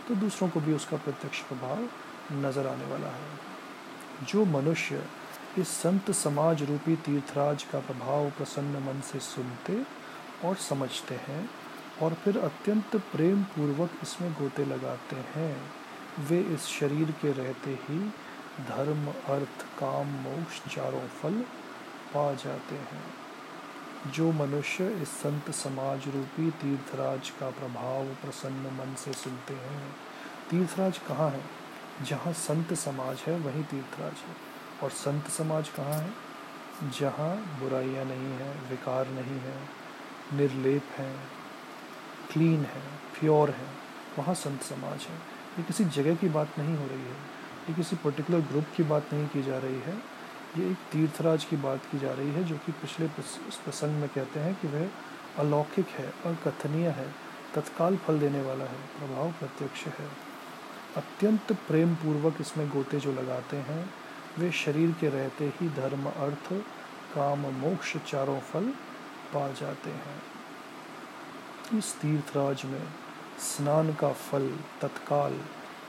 तो 0.08 0.14
दूसरों 0.16 0.48
को 0.48 0.60
भी 0.60 0.72
उसका 0.74 0.96
प्रत्यक्ष 0.98 1.40
प्रभाव 1.42 1.78
नज़र 2.36 2.66
आने 2.66 2.90
वाला 2.90 3.08
है। 3.10 4.26
जो 4.28 4.44
मनुष्य 4.46 5.02
इस 5.58 5.68
संत 5.76 6.10
समाज 6.16 6.62
रूपी 6.62 6.96
तीर्थराज 7.04 7.62
का 7.62 7.78
प्रभाव 7.80 8.30
प्रसन्न 8.30 8.82
मन 8.84 9.00
से 9.02 9.20
सुनते 9.20 9.82
और 10.44 10.56
समझते 10.60 11.14
हैं 11.28 11.48
और 12.02 12.14
फिर 12.14 12.38
अत्यंत 12.40 12.96
प्रेम 13.12 13.42
पूर्वक 13.54 13.98
इसमें 14.02 14.32
गोते 14.32 14.64
लगाते 14.64 15.16
हैं, 15.34 15.56
वे 16.20 16.40
इस 16.54 16.66
शरीर 16.68 17.10
के 17.22 17.32
रहते 17.32 17.78
ही 17.82 17.98
धर्म, 18.68 19.06
अर्थ, 19.28 19.64
काम, 19.78 20.06
मोक्ष, 20.22 20.60
चारों 20.68 21.06
फल 21.18 21.42
पा 22.14 22.32
जाते 22.34 22.74
हैं। 22.74 23.02
जो 24.06 24.32
मनुष्य 24.32 24.88
इस 24.88 25.08
संत 25.08 25.50
समाज 25.50 26.08
रूपी 26.08 26.50
तीर्थराज 26.50 27.30
का 27.30 27.50
प्रभाव 27.50 28.04
प्रसन्न 28.04 28.66
मन 28.66 28.94
से 28.94 29.12
सुनते 29.12 29.54
हैं, 29.54 29.96
तीर्थराज 30.50 30.98
कहाँ 30.98 31.30
है? 31.30 31.44
जहाँ 32.02 32.32
संत 32.32 32.74
समाज 32.74 33.18
है, 33.26 33.38
वहीं 33.38 33.64
तीर्थराज 33.64 34.12
है। 34.12 34.36
और 34.82 34.90
संत 34.90 35.26
समाज 35.26 35.68
कहाँ 35.68 35.92
है? 35.92 36.10
जहाँ 37.00 37.36
बुराइयाँ 37.36 38.04
नहीं 38.04 38.32
हैं, 38.32 38.70
विकार 38.70 39.08
नहीं 39.08 39.40
है, 39.40 39.68
निर्लेप 40.32 40.84
हैं, 40.96 41.28
क्लीन 42.32 42.64
है, 42.64 42.82
प्योर 43.20 43.50
है, 43.50 43.68
वहाँ 44.18 44.34
संत 44.34 44.62
समाज 44.62 45.00
है। 45.02 45.14
ये 45.58 45.62
किसी 45.62 45.84
जगह 45.84 46.14
की 46.14 46.28
बात 46.28 46.48
नहीं 46.58 46.76
हो 46.76 46.86
रही 46.86 47.02
है। 47.02 47.40
ये 47.68 47.74
किसी 47.74 47.96
पर्टिकुलर 47.96 48.40
ग्रुप 48.40 48.64
की 48.76 48.82
बात 48.82 49.12
नहीं 49.12 49.28
की 49.28 49.42
जा 49.42 49.58
रही 49.58 49.80
है। 49.80 50.09
ये 50.58 50.70
एक 50.70 50.76
तीर्थराज 50.92 51.44
की 51.44 51.56
बात 51.56 51.80
की 51.92 51.98
जा 51.98 52.12
रही 52.12 52.30
है, 52.30 52.44
जो 52.44 52.56
कि 52.56 52.72
पिछले 52.72 53.06
प्रसंग 53.06 54.00
में 54.00 54.08
कहते 54.08 54.40
हैं 54.40 54.54
कि 54.54 54.68
वह 54.68 54.88
अलौकिक 55.38 55.88
है 55.88 56.06
अकथनीय 56.26 56.88
है, 56.88 57.06
तत्काल 57.54 57.96
फल 57.96 58.18
देने 58.18 58.40
वाला 58.42 58.64
है, 58.64 58.80
प्रभाव 58.98 59.30
प्रत्यक्ष 59.30 59.84
है। 59.84 60.08
अत्यंत 60.96 61.52
प्रेम 61.68 61.94
पूर्वक 61.94 62.40
इसमें 62.40 62.68
गोते 62.68 63.00
जो 63.00 63.12
लगाते 63.12 63.56
हैं, 63.56 63.94
वे 64.38 64.50
शरीर 64.52 64.94
के 65.00 65.08
रहते 65.08 65.52
ही 65.60 65.68
धर्म, 65.68 66.06
अर्थ, 66.06 66.52
काम, 67.14 67.38
मोक्ष 67.38 67.96
चारों 67.96 68.40
फल 68.40 68.66
पा 69.34 69.46
जाते 69.52 69.90
हैं। 69.90 70.18
इस 71.78 71.94
तीर्थराज 72.00 72.62
में 72.64 72.82
स्नान 73.38 73.94
का 73.94 74.12
फल 74.12 74.50
तत्काल 74.80 75.40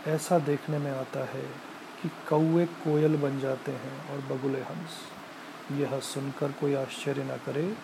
ऐसा 0.07 0.39
देखने 0.39 0.77
में 0.77 0.91
आता 0.91 1.19
है 1.19 1.70
कि 2.03 2.09
कौए 2.29 2.65
कोयल 2.65 3.15
बन 3.17 3.39
जाते 3.39 3.71
हैं 3.71 4.09
और 4.09 4.21
बगुले 4.21 4.61
हंस। 4.61 4.99
यह 5.71 5.99
सुनकर 5.99 6.51
कोई 6.51 6.73
आश्चर्य 6.73 7.23
न 7.23 7.37
करे, 7.45 7.75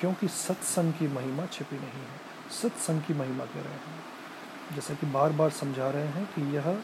क्योंकि 0.00 0.28
सत्संग 0.28 0.92
की 0.92 1.08
महिमा 1.08 1.46
छिपी 1.46 1.76
नहीं 1.76 2.02
है। 2.02 2.50
सत्संग 2.50 3.02
की 3.02 3.14
महिमा 3.14 3.44
कह 3.44 3.60
रहे 3.60 3.72
हैं। 3.72 4.74
जैसे 4.74 4.94
कि 4.94 5.06
बार 5.06 5.32
बार 5.32 5.50
समझा 5.50 5.90
रहे 5.90 6.06
हैं 6.06 6.26
कि 6.26 6.56
यह 6.56 6.82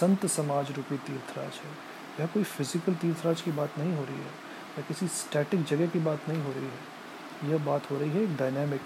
संत 0.00 0.26
समाज 0.26 0.72
रूपी 0.72 0.96
तीर्थराज 0.96 1.52
है। 1.52 1.70
यह 2.20 2.26
कोई 2.26 2.42
फ़िज़िकल 2.42 2.94
तीर्थराज 2.94 3.40
की 3.40 3.52
बात 3.52 3.78
नहीं 3.78 3.96
हो 3.96 4.04
रही 4.04 4.16
है, 4.16 4.32
या 4.78 4.82
किसी 4.82 5.08
स्टैटिक 5.08 5.64
जगह 5.64 5.86
की 5.86 5.98
बात 5.98 6.28
नहीं 6.28 6.42
हो 6.42 6.52
रही 6.52 6.64
है। 6.64 7.52
यह 7.52 7.64
बात 7.64 7.90
हो 7.90 7.98
रही 7.98 8.10
है 8.10 8.22
एक 8.22 8.36
डायनेमिक 8.36 8.80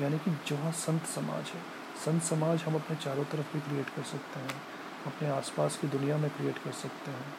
यानी 0.00 0.18
कि 0.18 0.30
जहाँ 0.48 0.72
संत 0.72 1.06
समाज 1.06 1.44
है। 1.44 1.60
संत 2.04 2.22
समाज 2.22 2.62
हम 2.62 2.74
अपने 2.74 2.96
चारों 2.96 3.24
तरफ़ 3.24 3.52
भी 3.52 3.60
क्रिएट 3.60 3.88
कर 3.88 4.02
सकते 4.02 4.40
हैं। 4.40 4.71
अपने 5.06 5.28
आसपास 5.28 5.76
की 5.76 5.86
दुनिया 5.86 6.16
में 6.16 6.30
क्रिएट 6.30 6.58
कर 6.58 6.72
सकते 6.72 7.10
हैं। 7.10 7.34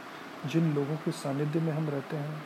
जिन 0.45 0.73
लोगों 0.73 0.95
के 0.95 1.12
सानिध्य 1.12 1.60
में 1.60 1.73
हम 1.73 1.89
रहते 1.89 2.17
हैं, 2.17 2.43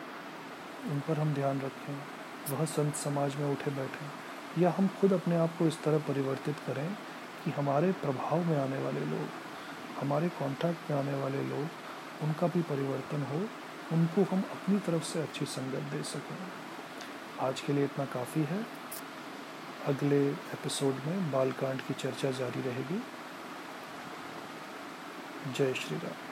उन 0.92 1.00
पर 1.00 1.20
हम 1.20 1.34
ध्यान 1.34 1.62
रखें। 1.62 2.02
वह 2.50 2.66
संत 2.66 2.96
समाज 2.96 3.36
में 3.36 3.52
उठे 3.52 3.72
बैठें। 3.72 4.12
या 4.62 4.74
हम 4.78 4.88
खुद 4.88 5.14
अपने 5.14 5.36
आप 5.36 5.50
को 5.60 5.68
इस 5.68 5.84
तरह 5.84 5.98
परिवर्तित 5.98 6.56
करें 6.68 6.94
कि 7.46 7.52
हमारे 7.52 7.92
प्रभाव 7.92 8.44
में 8.44 8.58
आने 8.58 8.78
वाले 8.78 9.00
लोग, 9.00 9.28
हमारे 10.02 10.30
कॉन्टैक्ट 10.30 10.92
में 10.92 11.00
आने 11.00 11.14
वाले 11.14 11.44
लोग, 11.44 11.68
उनका 12.22 12.48
भी 12.48 12.62
परिवर्तन 12.62 13.24
हो, 13.24 13.50
उनको 13.96 14.36
हम 14.36 14.42
अपनी 14.42 14.80
तरफ़ 14.80 15.04
से 15.04 15.22
अच्छी 15.22 15.46
संगत 15.46 15.80
दे 15.80 16.04
सकें। 16.04 16.38
आज 17.40 17.62
के 17.62 17.74
लिए 17.74 17.86
इतना 17.86 18.06
काफ़ी 18.06 18.42
है। 18.42 18.66
अगले 19.86 20.28
एपिसोड 20.28 20.94
में 20.94 21.32
बालकांड 21.32 21.82
की 21.82 21.94
चर्चा 21.94 22.32
जारी 22.32 22.62
रहेगी। 22.62 23.04
जय 25.56 25.74
श्री 25.74 25.98
राम 25.98 26.27